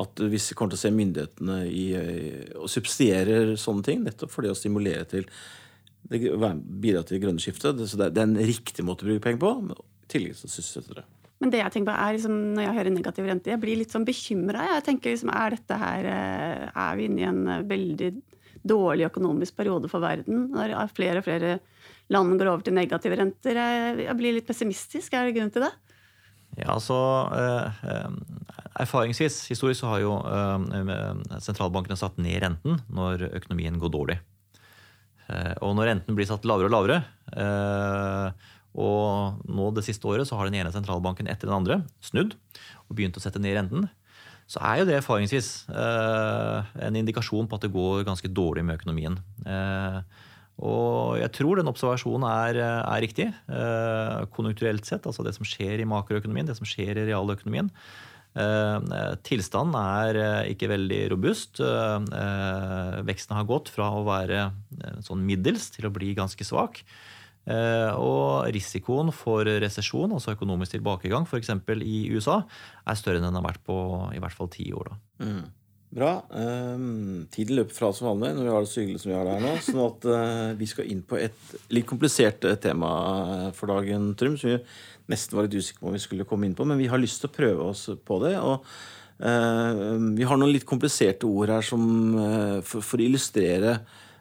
At 0.00 0.22
hvis 0.22 0.50
vi 0.52 0.58
kommer 0.58 0.74
til 0.76 0.80
å 0.80 0.84
se 0.84 0.94
myndighetene 0.94 1.62
i, 1.66 1.86
eh, 1.98 2.52
og 2.56 2.70
subsidierer 2.70 3.56
sånne 3.60 3.86
ting, 3.86 4.04
nettopp 4.06 4.34
for 4.34 4.46
det 4.46 4.54
å 4.54 4.58
stimulere 4.58 5.08
til 5.10 5.26
det 6.10 6.20
bidra 6.24 7.02
til 7.04 7.18
det 7.18 7.24
grønne 7.24 7.42
skiftet. 7.42 7.78
Så 7.86 7.98
det 7.98 8.16
er- 8.16 8.22
en 8.22 8.36
riktig 8.36 8.84
måte 8.84 9.04
å 9.04 9.10
bruke 9.10 9.22
penger 9.22 9.38
på. 9.38 9.62
men 9.62 9.76
I 9.76 10.06
tillegg 10.08 10.34
så 10.34 10.48
sysselsetter 10.48 10.94
det. 10.94 11.04
Men 11.40 11.50
det 11.50 11.58
jeg 11.62 11.72
tenker 11.72 11.92
på 11.92 11.98
er 11.98 12.16
liksom, 12.16 12.54
når 12.54 12.62
jeg 12.62 12.76
hører 12.76 12.90
negativ 12.90 13.24
rente, 13.26 13.50
jeg 13.50 13.60
blir 13.60 13.76
litt 13.76 13.92
sånn 13.92 14.04
bekymra. 14.04 14.66
Jeg 14.76 14.84
tenker 14.84 15.14
liksom, 15.14 15.30
er 15.32 15.56
eh, 16.04 16.70
Er 16.74 16.96
vi 16.96 17.04
inne 17.04 17.18
i 17.18 17.24
en 17.24 17.68
veldig 17.68 18.22
dårlig 18.66 19.06
økonomisk 19.08 19.56
periode 19.56 19.88
for 19.90 20.02
verden? 20.04 20.48
Når 20.54 20.74
flere 20.96 21.20
og 21.20 21.26
flere 21.26 21.58
land 22.10 22.38
går 22.40 22.50
over 22.50 22.66
til 22.66 22.76
negative 22.76 23.18
renter. 23.20 23.60
Jeg, 24.02 24.16
blir 24.18 24.36
litt 24.36 24.48
pessimistisk. 24.48 25.14
Er 25.14 25.28
det 25.28 25.36
grunn 25.38 25.52
til 25.54 25.64
det? 25.66 25.72
Ja, 26.58 26.74
altså 26.74 26.96
eh, 27.36 27.82
eh, 27.86 28.54
Erfaringsvis, 28.82 29.44
historisk, 29.52 29.84
så 29.84 29.92
har 29.92 30.02
jo 30.02 30.16
eh, 30.26 30.94
sentralbankene 31.44 31.98
satt 31.98 32.18
ned 32.22 32.40
renten 32.42 32.80
når 32.90 33.28
økonomien 33.30 33.78
går 33.80 33.94
dårlig. 33.94 34.20
Og 35.62 35.76
når 35.78 35.86
renten 35.86 36.16
blir 36.18 36.26
satt 36.26 36.42
lavere 36.48 36.66
og 36.66 36.72
lavere, 36.74 36.96
og 38.74 39.44
nå 39.46 39.68
det 39.76 39.84
siste 39.86 40.08
året 40.10 40.26
så 40.26 40.34
har 40.34 40.48
den 40.48 40.56
ene 40.58 40.72
sentralbanken 40.74 41.30
etter 41.30 41.46
den 41.46 41.54
andre 41.54 41.76
snudd 42.02 42.34
og 42.88 42.96
begynt 42.98 43.14
å 43.14 43.22
sette 43.22 43.38
ned 43.38 43.54
renten, 43.54 43.86
så 44.50 44.58
er 44.66 44.80
jo 44.80 44.88
det 44.88 44.96
erfaringsvis 44.98 45.50
eh, 45.70 46.72
en 46.86 46.98
indikasjon 46.98 47.46
på 47.46 47.58
at 47.58 47.66
det 47.66 47.72
går 47.74 48.02
ganske 48.08 48.30
dårlig 48.34 48.64
med 48.66 48.80
økonomien. 48.80 49.18
Eh, 49.46 50.00
og 50.60 51.16
jeg 51.20 51.32
tror 51.38 51.60
den 51.60 51.70
observasjonen 51.70 52.26
er, 52.28 52.58
er 52.82 53.02
riktig. 53.04 53.30
Eh, 53.48 54.16
konjunkturelt 54.34 54.88
sett, 54.88 55.06
altså 55.08 55.24
det 55.24 55.32
som 55.36 55.46
skjer 55.46 55.80
i 55.80 55.88
makroøkonomien, 55.88 56.50
det 56.50 56.58
som 56.58 56.68
skjer 56.68 56.98
i 56.98 57.06
realøkonomien. 57.08 57.70
Eh, 58.38 59.14
tilstanden 59.26 59.74
er 59.78 60.18
eh, 60.20 60.50
ikke 60.52 60.70
veldig 60.70 61.00
robust. 61.14 61.62
Eh, 61.64 62.10
eh, 62.20 62.98
veksten 63.06 63.38
har 63.38 63.48
gått 63.48 63.70
fra 63.72 63.88
å 63.96 64.04
være 64.06 64.44
eh, 64.50 65.00
sånn 65.06 65.24
middels 65.26 65.70
til 65.74 65.88
å 65.88 65.94
bli 65.94 66.12
ganske 66.18 66.46
svak. 66.46 66.82
Eh, 67.48 67.92
og 67.96 68.50
risikoen 68.52 69.08
for 69.16 69.48
resesjon, 69.62 70.12
altså 70.12 70.36
økonomisk 70.36 70.76
tilbakegang, 70.76 71.24
f.eks. 71.24 71.54
i 71.80 72.02
USA, 72.12 72.42
er 72.84 73.00
større 73.00 73.20
enn 73.20 73.30
den 73.30 73.40
har 73.40 73.46
vært 73.46 73.64
på 73.66 73.78
i 74.14 74.20
hvert 74.20 74.36
fall 74.36 74.52
ti 74.52 74.68
år. 74.76 74.92
Da. 74.92 75.30
Bra. 75.90 76.10
Um, 76.30 77.26
tiden 77.34 77.56
løper 77.58 77.74
fra 77.74 77.88
som 77.90 78.12
vanlig 78.12 78.28
når 78.36 78.44
vi 78.46 78.52
har 78.54 78.62
det 78.62 78.70
så 78.70 78.78
hyggelig 78.78 79.00
som 79.02 79.10
vi 79.10 79.16
har 79.16 79.26
det 79.26 79.32
her 79.34 79.42
nå. 79.42 79.54
Sånn 79.64 79.80
at 79.82 80.04
uh, 80.06 80.52
vi 80.60 80.68
skal 80.70 80.86
inn 80.92 81.00
på 81.02 81.18
et 81.18 81.54
litt 81.74 81.88
komplisert 81.88 82.46
eh, 82.46 82.58
tema 82.62 82.90
for 83.56 83.72
dagen, 83.72 84.12
Trym. 84.18 84.36
Som 84.38 84.52
vi 84.52 84.60
nesten 85.10 85.34
var 85.34 85.48
litt 85.48 85.58
usikre 85.58 85.82
på 85.82 85.90
om 85.90 85.96
vi 85.98 86.02
skulle 86.04 86.28
komme 86.30 86.46
inn 86.46 86.54
på, 86.54 86.66
men 86.68 86.78
vi 86.78 86.86
har 86.92 87.02
lyst 87.02 87.24
til 87.24 87.32
å 87.32 87.34
prøve 87.34 87.66
oss 87.72 87.88
på 88.06 88.20
det. 88.22 88.36
og 88.38 88.62
uh, 88.62 89.98
Vi 90.14 90.30
har 90.30 90.38
noen 90.38 90.54
litt 90.54 90.68
kompliserte 90.68 91.26
ord 91.26 91.56
her 91.56 91.66
som, 91.66 91.82
uh, 92.14 92.60
for, 92.62 92.86
for 92.86 93.02
å 93.02 93.08
illustrere 93.08 93.80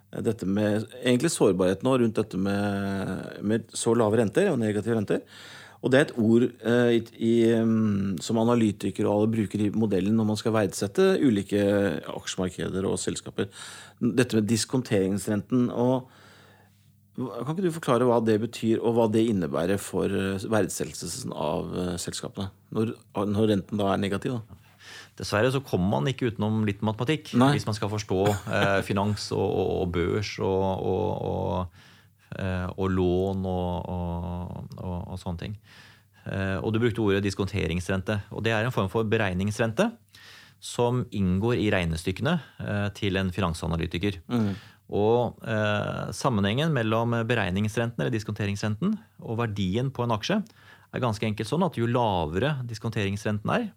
dette 0.09 0.47
med 0.49 0.87
egentlig 1.03 1.29
sårbarhet 1.33 1.83
nå 1.85 1.95
rundt 2.01 2.17
dette 2.17 2.37
med, 2.41 3.39
med 3.45 3.73
så 3.77 3.93
lave 3.97 4.17
renter 4.17 4.49
og 4.49 4.59
negative 4.61 4.97
renter. 4.97 5.25
Og 5.79 5.91
det 5.93 5.99
er 5.99 6.07
et 6.07 6.15
ord 6.19 6.43
eh, 6.43 6.95
i, 7.23 7.33
mm, 7.63 8.17
som 8.23 8.39
analytikere 8.41 9.07
og 9.07 9.13
alle 9.13 9.33
bruker 9.37 9.61
i 9.63 9.69
modellen 9.71 10.17
når 10.17 10.27
man 10.27 10.39
skal 10.39 10.55
verdsette 10.55 11.05
ulike 11.23 11.61
aksjemarkeder 12.11 12.87
og 12.89 12.99
selskaper. 12.99 13.47
Dette 14.01 14.35
med 14.35 14.49
diskonteringsrenten. 14.49 15.69
og 15.71 16.09
Kan 17.15 17.53
ikke 17.53 17.69
du 17.69 17.77
forklare 17.77 18.09
hva 18.09 18.19
det 18.25 18.41
betyr, 18.43 18.81
og 18.83 18.97
hva 18.97 19.07
det 19.13 19.23
innebærer 19.31 19.79
for 19.79 20.11
eh, 20.11 20.49
verdsettelsen 20.51 21.31
av 21.31 21.71
eh, 21.71 21.95
selskapene? 22.01 22.49
Når, 22.75 22.97
når 23.31 23.53
renten 23.53 23.79
da 23.79 23.93
er 23.93 24.03
negativ? 24.03 24.35
da? 24.35 24.59
Dessverre 25.19 25.51
så 25.51 25.59
kommer 25.65 25.97
man 25.97 26.07
ikke 26.07 26.31
utenom 26.31 26.63
litt 26.67 26.81
matematikk 26.85 27.33
Nei. 27.39 27.51
hvis 27.57 27.67
man 27.67 27.75
skal 27.75 27.91
forstå 27.91 28.19
eh, 28.31 28.79
finans 28.87 29.29
og, 29.35 29.43
og, 29.43 29.71
og 29.81 29.93
børs 29.97 30.31
og, 30.39 30.85
og, 30.93 31.09
og, 31.29 31.85
eh, 32.39 32.87
lån 32.95 33.45
og, 33.49 35.13
sånne 35.19 35.41
ting. 35.43 35.59
Eh, 36.23 36.57
og 36.63 36.71
du 36.71 36.79
brukte 36.79 37.03
ordet 37.03 37.25
diskonteringsrente. 37.25 38.21
Og 38.31 38.45
det 38.45 38.55
er 38.55 38.63
en 38.63 38.75
form 38.75 38.87
for 38.91 39.07
beregningsrente 39.09 39.89
som 40.59 41.05
inngår 41.15 41.59
i 41.59 41.69
regnestykkene 41.71 42.35
eh, 42.63 42.87
til 42.95 43.19
en 43.19 43.31
finansanalytiker. 43.35 44.21
Og 44.89 45.43
eh, 45.45 46.05
sammenhengen 46.15 46.71
mellom 46.73 47.19
beregningsrenten 47.27 48.01
eller 48.01 48.15
diskonteringsrenten 48.15 48.95
og 49.21 49.43
verdien 49.43 49.91
på 49.93 50.07
en 50.07 50.15
aksje 50.15 50.39
er 50.89 51.03
ganske 51.03 51.27
enkelt 51.27 51.49
sånn 51.49 51.67
at 51.67 51.77
jo 51.77 51.85
lavere 51.91 52.55
diskonteringsrenten 52.65 53.51
er, 53.53 53.67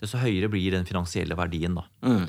desto 0.00 0.20
høyere 0.20 0.50
blir 0.52 0.74
den 0.74 0.86
finansielle 0.88 1.36
verdien. 1.38 1.76
Da. 1.78 1.86
Mm. 2.06 2.26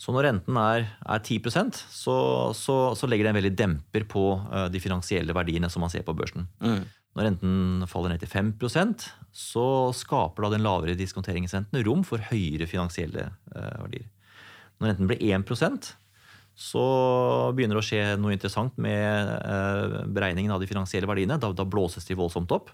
Så 0.00 0.12
når 0.12 0.28
renten 0.28 0.58
er, 0.58 0.88
er 1.06 1.22
10% 1.22 1.78
så, 1.78 2.16
så, 2.56 2.76
så 2.98 3.08
legger 3.08 3.28
det 3.28 3.32
en 3.34 3.38
veldig 3.38 3.54
demper 3.56 4.06
på 4.10 4.26
uh, 4.42 4.66
de 4.72 4.82
finansielle 4.82 5.36
verdiene 5.36 5.70
som 5.72 5.84
man 5.84 5.92
ser 5.92 6.04
på 6.06 6.16
børsen. 6.16 6.48
Mm. 6.64 6.82
Når 7.14 7.28
renten 7.28 7.86
faller 7.86 8.10
ned 8.14 8.24
til 8.24 8.32
5% 8.32 9.06
så 9.34 9.66
skaper 9.94 10.46
da 10.46 10.54
den 10.56 10.64
lavere 10.66 10.98
diskonteringsrenten 10.98 11.84
rom 11.86 12.02
for 12.06 12.22
høyere 12.32 12.66
finansielle 12.70 13.28
uh, 13.54 13.76
verdier. 13.84 14.08
Når 14.80 14.90
renten 14.90 15.10
blir 15.10 15.22
1% 15.30 15.94
så 16.54 16.82
begynner 17.54 17.74
det 17.74 17.82
å 17.82 17.86
skje 17.86 18.02
noe 18.22 18.34
interessant 18.34 18.76
med 18.78 19.30
uh, 19.42 20.04
beregningen 20.06 20.54
av 20.54 20.62
de 20.62 20.68
finansielle 20.70 21.08
verdiene. 21.10 21.38
Da, 21.42 21.50
da 21.50 21.66
blåses 21.66 22.06
de 22.06 22.14
voldsomt 22.18 22.52
opp. 22.54 22.70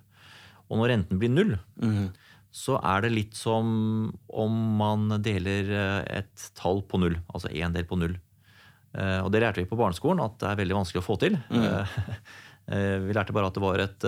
Og 0.68 0.78
når 0.78 0.92
renten 0.94 1.20
blir 1.20 1.32
null, 1.32 1.56
Mm. 1.80 2.10
Så 2.50 2.80
er 2.82 3.04
det 3.04 3.12
litt 3.14 3.36
som 3.38 4.10
om 4.26 4.58
man 4.80 5.08
deler 5.22 5.70
eh, 5.70 6.18
et 6.20 6.50
tall 6.58 6.82
på 6.82 6.98
null. 6.98 7.16
Altså 7.30 7.52
én 7.54 7.74
del 7.74 7.86
på 7.86 7.98
null. 8.00 8.16
Eh, 8.92 9.20
Og 9.22 9.30
det 9.30 9.42
lærte 9.44 9.62
vi 9.62 9.68
på 9.70 9.78
barneskolen 9.78 10.22
at 10.24 10.38
det 10.42 10.48
er 10.50 10.58
veldig 10.58 10.78
vanskelig 10.80 11.02
å 11.02 11.06
få 11.06 11.16
til. 11.22 11.38
Eh, 11.54 11.94
eh, 12.74 12.96
Vi 13.06 13.14
lærte 13.14 13.34
bare 13.36 13.52
at 13.52 13.54
det 13.54 13.62
var 13.62 13.84
et 13.84 14.06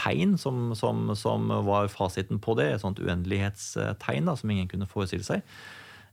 tegn 0.00 0.36
som, 0.40 0.72
som, 0.78 1.12
som 1.18 1.52
var 1.68 1.92
fasiten 1.92 2.40
på 2.40 2.56
det. 2.56 2.70
Et 2.72 2.80
sånt 2.84 3.00
uendelighetstegn 3.04 4.32
da, 4.32 4.36
som 4.40 4.50
ingen 4.54 4.70
kunne 4.70 4.88
forestille 4.88 5.26
seg. 5.26 5.44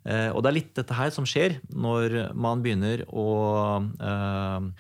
Og 0.02 0.40
det 0.42 0.50
er 0.50 0.56
litt 0.56 0.72
dette 0.74 0.96
her 0.98 1.12
som 1.14 1.28
skjer 1.30 1.60
når 1.70 2.32
man 2.34 2.64
begynner 2.66 3.04
å 3.14 3.26
øh, 4.02 4.72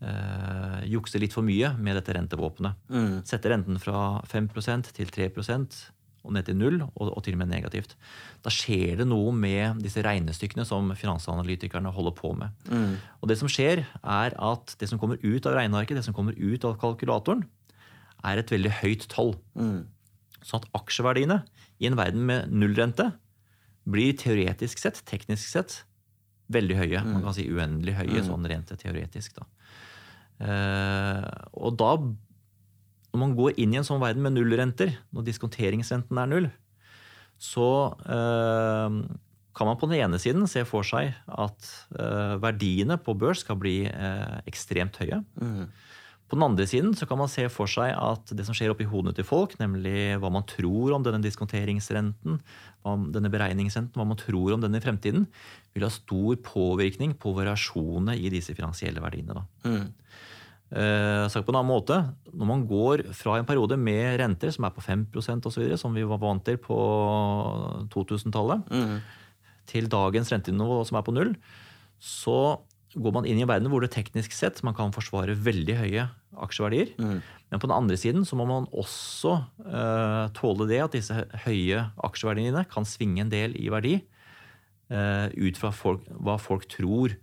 øh, 0.00 0.78
jukse 0.88 1.20
litt 1.20 1.36
for 1.36 1.44
mye 1.44 1.74
med 1.76 1.98
dette 1.98 2.14
rentevåpenet. 2.16 2.78
Mm. 2.88 3.18
Sette 3.28 3.52
renten 3.52 3.76
fra 3.82 4.22
5% 4.32 4.88
til 4.96 5.12
3 5.12 5.28
og 6.20 6.34
ned 6.36 6.46
til 6.48 6.58
null, 6.58 6.80
og, 6.84 7.12
og 7.16 7.22
til 7.24 7.36
og 7.36 7.40
med 7.42 7.50
negativt. 7.52 7.94
Da 8.44 8.52
skjer 8.52 8.98
det 9.00 9.06
noe 9.08 9.32
med 9.36 9.80
disse 9.84 10.02
regnestykkene 10.04 10.66
som 10.68 10.90
finansanalytikerne 10.96 11.92
holder 11.96 12.16
på 12.16 12.34
med. 12.36 12.52
Mm. 12.68 12.98
Og 13.20 13.30
det 13.30 13.38
som 13.40 13.50
skjer, 13.50 13.86
er 14.00 14.36
at 14.36 14.76
det 14.80 14.90
som 14.90 15.00
kommer 15.00 15.20
ut 15.22 15.48
av 15.48 15.56
regnearket, 15.56 15.96
det 15.96 16.04
som 16.06 16.16
kommer 16.16 16.36
ut 16.36 16.66
av 16.68 16.76
kalkulatoren, 16.82 17.46
er 18.26 18.40
et 18.40 18.52
veldig 18.52 18.72
høyt 18.82 19.08
tall. 19.12 19.34
Mm. 19.56 19.88
Sånn 20.44 20.60
at 20.60 20.70
aksjeverdiene 20.76 21.42
i 21.80 21.88
en 21.88 21.96
verden 21.96 22.26
med 22.28 22.52
nullrente 22.52 23.10
blir 23.90 24.12
teoretisk 24.20 24.80
sett, 24.82 25.00
teknisk 25.08 25.48
sett, 25.48 25.80
veldig 26.52 26.76
høye. 26.76 27.04
Man 27.06 27.24
kan 27.24 27.36
si 27.36 27.46
uendelig 27.48 27.96
høye, 27.96 28.24
sånn 28.26 28.46
rent 28.50 28.72
teoretisk. 28.80 29.38
Da. 29.38 29.46
Uh, 30.40 31.26
og 31.60 31.76
da, 31.80 31.94
når 33.10 33.22
man 33.24 33.34
går 33.38 33.58
inn 33.58 33.74
i 33.74 33.80
en 33.80 33.86
sånn 33.86 34.02
verden 34.02 34.22
med 34.24 34.36
nullrenter, 34.36 34.94
når 35.14 35.26
diskonteringsrenten 35.26 36.20
er 36.22 36.30
null, 36.30 36.48
så 37.40 37.68
eh, 38.04 38.98
kan 39.56 39.68
man 39.68 39.78
på 39.80 39.88
den 39.90 40.02
ene 40.04 40.20
siden 40.22 40.46
se 40.50 40.62
for 40.68 40.86
seg 40.86 41.14
at 41.26 41.70
eh, 41.96 42.34
verdiene 42.42 43.00
på 43.00 43.16
børs 43.18 43.42
skal 43.44 43.58
bli 43.60 43.82
eh, 43.88 44.36
ekstremt 44.50 45.00
høye. 45.00 45.22
Mm. 45.40 45.70
På 46.30 46.38
den 46.38 46.46
andre 46.46 46.66
siden 46.70 46.92
så 46.94 47.08
kan 47.10 47.18
man 47.18 47.30
se 47.32 47.48
for 47.50 47.66
seg 47.70 47.90
at 47.90 48.30
det 48.38 48.44
som 48.46 48.54
skjer 48.54 48.70
oppi 48.70 48.86
hodene 48.86 49.16
til 49.16 49.26
folk, 49.26 49.56
nemlig 49.58 50.14
hva 50.22 50.30
man 50.30 50.46
tror 50.46 50.94
om 50.94 51.02
denne 51.02 51.18
diskonteringsrenten, 51.24 52.36
denne 53.10 53.32
beregningsrenten, 53.32 53.98
hva 53.98 54.06
man 54.06 54.20
tror 54.20 54.54
om 54.54 54.62
denne 54.62 54.78
i 54.78 54.84
fremtiden, 54.84 55.26
vil 55.74 55.88
ha 55.88 55.90
stor 55.90 56.38
påvirkning 56.46 57.16
på 57.18 57.34
variasjonene 57.34 58.14
i 58.14 58.30
disse 58.30 58.54
finansielle 58.54 59.02
verdiene. 59.02 59.42
Mm. 59.66 59.88
Eh, 60.70 61.24
sagt 61.26 61.42
på 61.48 61.50
en 61.50 61.58
annen 61.58 61.72
måte, 61.72 61.96
Når 62.30 62.46
man 62.46 62.60
går 62.62 63.02
fra 63.10 63.38
en 63.38 63.46
periode 63.46 63.74
med 63.76 64.20
renter 64.20 64.52
som 64.54 64.64
er 64.64 64.70
på 64.70 64.84
5% 64.84 65.46
osv., 65.46 65.64
som 65.76 65.94
vi 65.94 66.06
var 66.06 66.20
vant 66.22 66.44
til 66.44 66.58
på 66.62 66.78
2000-tallet, 67.90 68.62
mm. 68.70 69.00
til 69.66 69.88
dagens 69.90 70.30
rentenivå 70.30 70.84
som 70.86 70.98
er 70.98 71.02
på 71.02 71.14
null, 71.14 71.34
så 71.98 72.60
går 72.94 73.12
man 73.14 73.26
inn 73.26 73.38
i 73.38 73.42
en 73.42 73.50
verden 73.50 73.70
hvor 73.70 73.82
det 73.82 73.90
teknisk 73.94 74.32
sett 74.34 74.62
man 74.66 74.74
kan 74.74 74.94
forsvare 74.94 75.34
veldig 75.34 75.76
høye 75.78 76.06
aksjeverdier. 76.38 76.94
Mm. 76.98 77.18
Men 77.50 77.60
på 77.60 77.66
den 77.66 77.76
andre 77.76 77.98
siden 77.98 78.24
så 78.26 78.38
må 78.38 78.46
man 78.46 78.66
også 78.70 79.36
uh, 79.66 80.30
tåle 80.34 80.66
det 80.70 80.80
at 80.82 80.94
disse 80.94 81.14
høye 81.44 81.84
aksjeverdiene 82.06 82.64
kan 82.70 82.86
svinge 82.86 83.22
en 83.24 83.30
del 83.30 83.54
i 83.58 83.68
verdi 83.70 83.96
uh, 84.90 85.26
ut 85.34 85.58
fra 85.58 85.70
folk, 85.74 86.06
hva 86.18 86.38
folk 86.38 86.66
tror 86.70 87.14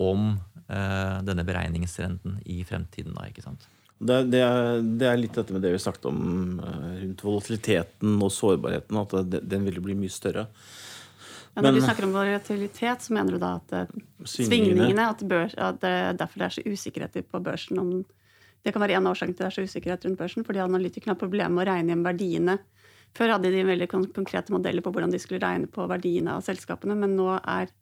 om 0.00 0.32
eh, 0.66 1.18
denne 1.26 1.44
beregningsrenten 1.46 2.40
i 2.48 2.62
fremtiden. 2.68 3.14
Da, 3.16 3.28
ikke 3.28 3.44
sant? 3.44 3.68
Det, 4.00 4.22
det, 4.32 4.40
er, 4.40 4.78
det, 4.80 5.06
er, 5.06 5.18
litt 5.20 5.34
dette 5.36 5.52
med 5.52 5.60
det 5.64 5.74
vi 5.74 5.82
snakket 5.82 6.06
om 6.08 6.20
rundt 6.60 7.24
volatiliteten 7.26 8.14
og 8.16 8.32
sårbarheten. 8.32 9.00
At 9.02 9.18
det, 9.28 9.42
den 9.50 9.66
vil 9.68 9.82
bli 9.84 9.98
mye 9.98 10.12
større. 10.12 10.46
Ja, 11.50 11.60
når 11.60 11.66
Men, 11.66 11.74
du 11.74 11.84
snakker 11.84 12.06
om 12.06 12.14
volatilitet, 12.14 13.02
så 13.02 13.12
mener 13.12 13.34
du 13.34 13.42
da 13.42 13.56
at 13.58 13.72
uh, 13.74 14.00
svingningene 14.24 15.08
at, 15.10 15.22
børs, 15.26 15.56
at 15.58 15.80
det 15.82 15.90
er 15.90 16.18
derfor 16.18 16.40
det 16.40 16.46
er 16.46 16.54
så 16.54 16.62
usikkerhet 16.64 17.18
på 17.26 17.42
børsen 17.42 17.80
om 17.82 17.92
Det 18.60 18.74
kan 18.74 18.82
være 18.82 18.98
en 18.98 19.06
av 19.08 19.14
årsakene 19.14 19.32
til 19.32 19.46
det 19.46 19.48
er 19.48 19.54
så 19.56 19.62
usikkerhet 19.64 20.02
rundt 20.04 20.18
børsen, 20.20 20.44
fordi 20.44 20.60
analytikerne 20.60 21.14
har 21.14 21.20
problemer 21.20 21.54
med 21.54 21.62
å 21.62 21.70
regne 21.70 21.94
hjem 21.94 22.02
verdiene. 22.04 22.56
Før 23.16 23.32
hadde 23.32 23.50
de 23.54 23.62
veldig 23.64 23.86
konkrete 23.88 24.52
modeller 24.52 24.84
på 24.84 24.92
hvordan 24.92 25.14
de 25.14 25.20
skulle 25.22 25.40
regne 25.40 25.70
på 25.72 25.86
verdiene 25.88 26.34
av 26.36 26.44
selskapene, 26.44 26.94
men 26.94 27.16
nå 27.16 27.30
er 27.40 27.72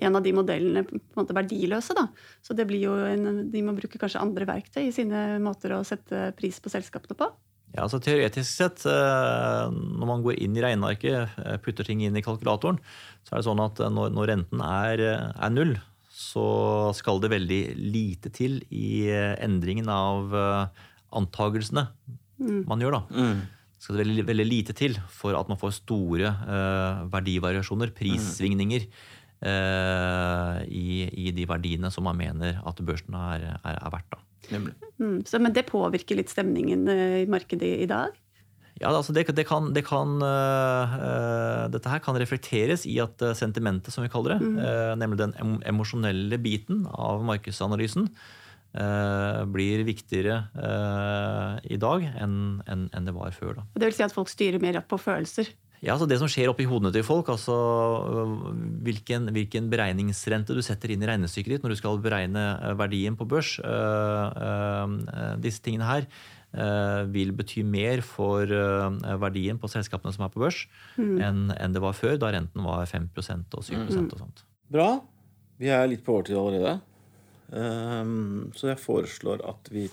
en 0.00 0.16
av 0.18 0.24
de 0.24 0.32
modellene 0.36 0.84
på 0.86 0.96
en 0.96 1.20
måte 1.22 1.36
verdiløse. 1.36 1.96
Da. 1.96 2.08
Så 2.44 2.56
det 2.56 2.66
blir 2.70 2.84
jo 2.88 2.96
en, 3.04 3.46
de 3.52 3.62
må 3.66 3.76
bruke 3.76 4.00
kanskje 4.00 4.22
andre 4.22 4.48
verktøy 4.48 4.82
i 4.86 4.94
sine 4.94 5.38
måter 5.42 5.76
å 5.76 5.84
sette 5.86 6.30
pris 6.38 6.60
på 6.62 6.72
selskapene 6.72 7.18
på. 7.18 7.30
Ja, 7.70 7.84
altså 7.84 8.00
Teoretisk 8.02 8.50
sett, 8.50 8.82
eh, 8.88 9.66
når 9.70 10.08
man 10.08 10.24
går 10.24 10.40
inn 10.42 10.56
i 10.58 10.64
regnearket, 10.64 11.36
eh, 11.38 11.58
putter 11.62 11.86
ting 11.86 12.02
inn 12.02 12.16
i 12.18 12.24
kalkulatoren, 12.24 12.80
så 13.22 13.36
er 13.36 13.38
det 13.38 13.46
sånn 13.46 13.62
at 13.62 13.78
eh, 13.78 13.92
når, 13.94 14.10
når 14.16 14.30
renten 14.32 14.64
er, 14.66 15.02
er, 15.30 15.52
null, 15.54 15.76
så 16.10 16.90
skal 16.98 17.22
det 17.22 17.30
veldig 17.30 17.60
lite 17.78 18.32
til 18.34 18.58
i 18.74 19.06
endringen 19.40 19.88
av 19.88 20.34
antagelsene 21.16 21.86
mm. 22.42 22.66
man 22.68 22.82
gjør. 22.82 22.98
da. 22.98 23.02
Mm. 23.14 23.40
Det 23.80 23.86
skal 23.86 23.96
det 23.96 24.04
veldig, 24.04 24.24
veldig, 24.28 24.46
lite 24.50 24.76
til 24.76 24.98
for 25.08 25.38
at 25.38 25.48
man 25.48 25.56
får 25.56 25.78
store 25.78 26.28
uh, 26.28 27.06
verdivariasjoner, 27.08 27.94
prissvingninger, 27.96 28.84
uh, 28.84 29.06
i, 29.40 30.88
i, 31.08 31.30
de 31.32 31.46
verdiene 31.48 31.88
som 31.88 32.04
man 32.04 32.18
mener 32.18 32.58
at 32.66 32.82
børsen 32.84 33.14
er, 33.16 33.46
er, 33.56 33.78
er 33.78 33.94
verdt. 33.94 34.10
da. 34.12 34.20
Mm, 35.00 35.22
så, 35.26 35.38
men 35.42 35.54
det 35.54 35.68
påvirker 35.68 36.18
litt 36.18 36.32
stemningen 36.32 36.88
eh, 36.90 37.22
i 37.22 37.30
markedet 37.30 37.70
i 37.84 37.88
dag? 37.90 38.16
Ja, 38.80 38.94
altså 38.94 39.12
det, 39.12 39.26
det 39.36 39.44
kan, 39.44 39.72
det 39.76 39.82
kan 39.84 40.22
uh, 40.24 41.66
Dette 41.68 41.90
her 41.92 42.00
kan 42.00 42.16
reflekteres 42.16 42.86
i 42.88 42.96
at 43.02 43.20
sentimentet, 43.36 43.92
som 43.92 44.06
vi 44.06 44.12
kaller 44.12 44.38
det, 44.38 44.46
mm. 44.46 44.60
uh, 44.60 44.92
nemlig 44.96 45.20
den 45.20 45.34
emosjonelle 45.68 46.38
biten 46.40 46.86
av 46.88 47.20
markedsanalysen, 47.28 48.08
uh, 48.78 49.42
blir 49.52 49.84
viktigere 49.84 50.38
i 51.68 51.76
dag 51.80 52.06
enn 52.08 52.38
en, 52.64 52.86
en 52.96 53.10
det 53.10 53.16
var 53.16 53.36
før. 53.36 53.58
Da. 53.60 53.66
Det 53.76 53.90
vil 53.90 53.98
si 53.98 54.06
at 54.06 54.16
folk 54.16 54.32
styrer 54.32 54.62
mer 54.62 54.80
på 54.88 55.00
følelser? 55.00 55.52
Ja, 55.80 55.94
altså 55.94 56.04
Det 56.08 56.18
som 56.20 56.28
skjer 56.28 56.50
oppi 56.52 56.66
hodene 56.68 56.92
til 56.92 57.04
folk, 57.06 57.30
altså 57.32 57.54
hvilken, 58.84 59.30
hvilken, 59.32 59.70
beregningsrente 59.72 60.56
du 60.56 60.60
setter 60.64 60.92
inn 60.92 61.04
i 61.04 61.08
regnestykket 61.08 61.54
ditt 61.54 61.64
når 61.64 61.72
du 61.72 61.78
skal 61.80 62.02
beregne 62.04 62.42
eh, 62.58 62.74
verdien 62.76 63.16
på 63.16 63.24
børs, 63.28 63.54
øh, 63.64 64.26
øh, 64.44 65.38
disse 65.40 65.64
tingene 65.64 65.88
her 65.88 66.04
øh, 66.04 67.08
vil 67.14 67.32
bety 67.36 67.64
mer 67.64 68.04
for 68.04 68.44
verdien 69.22 69.60
på 69.60 69.70
selskapene 69.72 70.12
som 70.12 70.26
er 70.26 70.34
på 70.34 70.44
børs, 70.44 70.66
mm. 71.00 71.16
enn, 71.16 71.72
det 71.72 71.82
var 71.82 71.96
før, 71.96 72.18
da 72.20 72.34
renten 72.36 72.68
var 72.68 72.84
5% 72.84 73.56
og 73.56 73.64
7 73.64 73.72
mm. 73.78 74.04
og 74.04 74.20
sånt. 74.20 74.44
Bra. 74.70 74.90
Vi 75.60 75.72
er 75.72 75.88
litt 75.88 76.04
på 76.04 76.18
overtid 76.18 76.36
allerede. 76.40 76.76
Um, 77.50 78.52
så 78.54 78.68
jeg 78.70 78.78
foreslår 78.78 79.40
at 79.48 79.72
vi, 79.72 79.88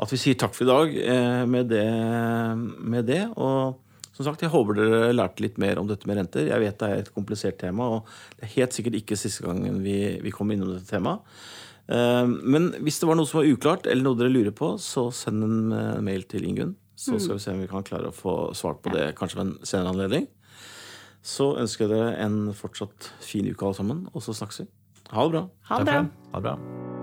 at 0.00 0.10
vi 0.10 0.18
sier 0.18 0.40
takk 0.40 0.56
for 0.56 0.64
i 0.64 0.72
dag 0.72 1.46
med 1.48 1.70
det. 1.70 1.86
Med 2.80 3.06
det 3.08 3.22
og 3.36 3.78
som 4.20 4.34
sagt, 4.34 4.42
Jeg 4.44 4.52
håper 4.52 4.76
dere 4.76 5.14
lærte 5.14 5.42
litt 5.44 5.56
mer 5.60 5.80
om 5.80 5.88
dette 5.88 6.08
med 6.08 6.18
renter. 6.20 6.48
Jeg 6.50 6.60
vet 6.60 6.78
det 6.78 6.88
er 6.90 7.02
et 7.02 7.14
komplisert 7.14 7.58
tema, 7.60 7.88
og 7.96 8.10
det 8.36 8.46
er 8.46 8.54
helt 8.58 8.76
sikkert 8.76 9.00
ikke 9.00 9.18
siste 9.18 9.46
gangen 9.46 9.80
vi, 9.84 10.20
vi 10.20 10.32
kommer 10.34 10.56
innom 10.56 10.74
dette 10.74 10.90
temaet. 10.90 11.24
Eh, 11.90 12.26
men 12.26 12.70
hvis 12.84 13.00
det 13.00 13.08
var 13.08 13.18
noe 13.18 13.28
som 13.28 13.40
var 13.40 13.48
uklart, 13.50 13.88
eller 13.88 14.06
noe 14.06 14.18
dere 14.20 14.32
lurer 14.32 14.54
på, 14.56 14.74
så 14.82 15.08
send 15.14 15.46
en 15.46 15.72
eh, 15.72 16.02
mail 16.04 16.28
til 16.28 16.44
Ingunn. 16.48 16.76
Så 17.00 17.16
skal 17.16 17.38
vi 17.38 17.40
se 17.40 17.54
om 17.54 17.62
vi 17.62 17.70
kan 17.70 17.86
klare 17.86 18.10
å 18.10 18.12
få 18.12 18.52
svart 18.52 18.82
på 18.84 18.92
det 18.92 19.14
kanskje 19.16 19.38
ved 19.38 19.46
en 19.46 19.54
senere 19.64 19.94
anledning. 19.94 20.28
Så 21.24 21.54
ønsker 21.56 21.86
jeg 21.86 21.94
dere 21.94 22.12
en 22.26 22.52
fortsatt 22.56 23.12
fin 23.24 23.48
uke 23.48 23.64
alle 23.64 23.80
sammen, 23.80 24.06
og 24.12 24.24
så 24.24 24.36
snakkes 24.36 24.66
vi. 24.66 24.70
Ha 25.10 25.24
det 25.24 25.38
bra. 25.38 25.46
Ha 25.72 25.80
det 25.80 25.92
bra. 25.94 26.02
Ha 26.34 26.42
det 26.42 26.50
bra. 26.50 26.99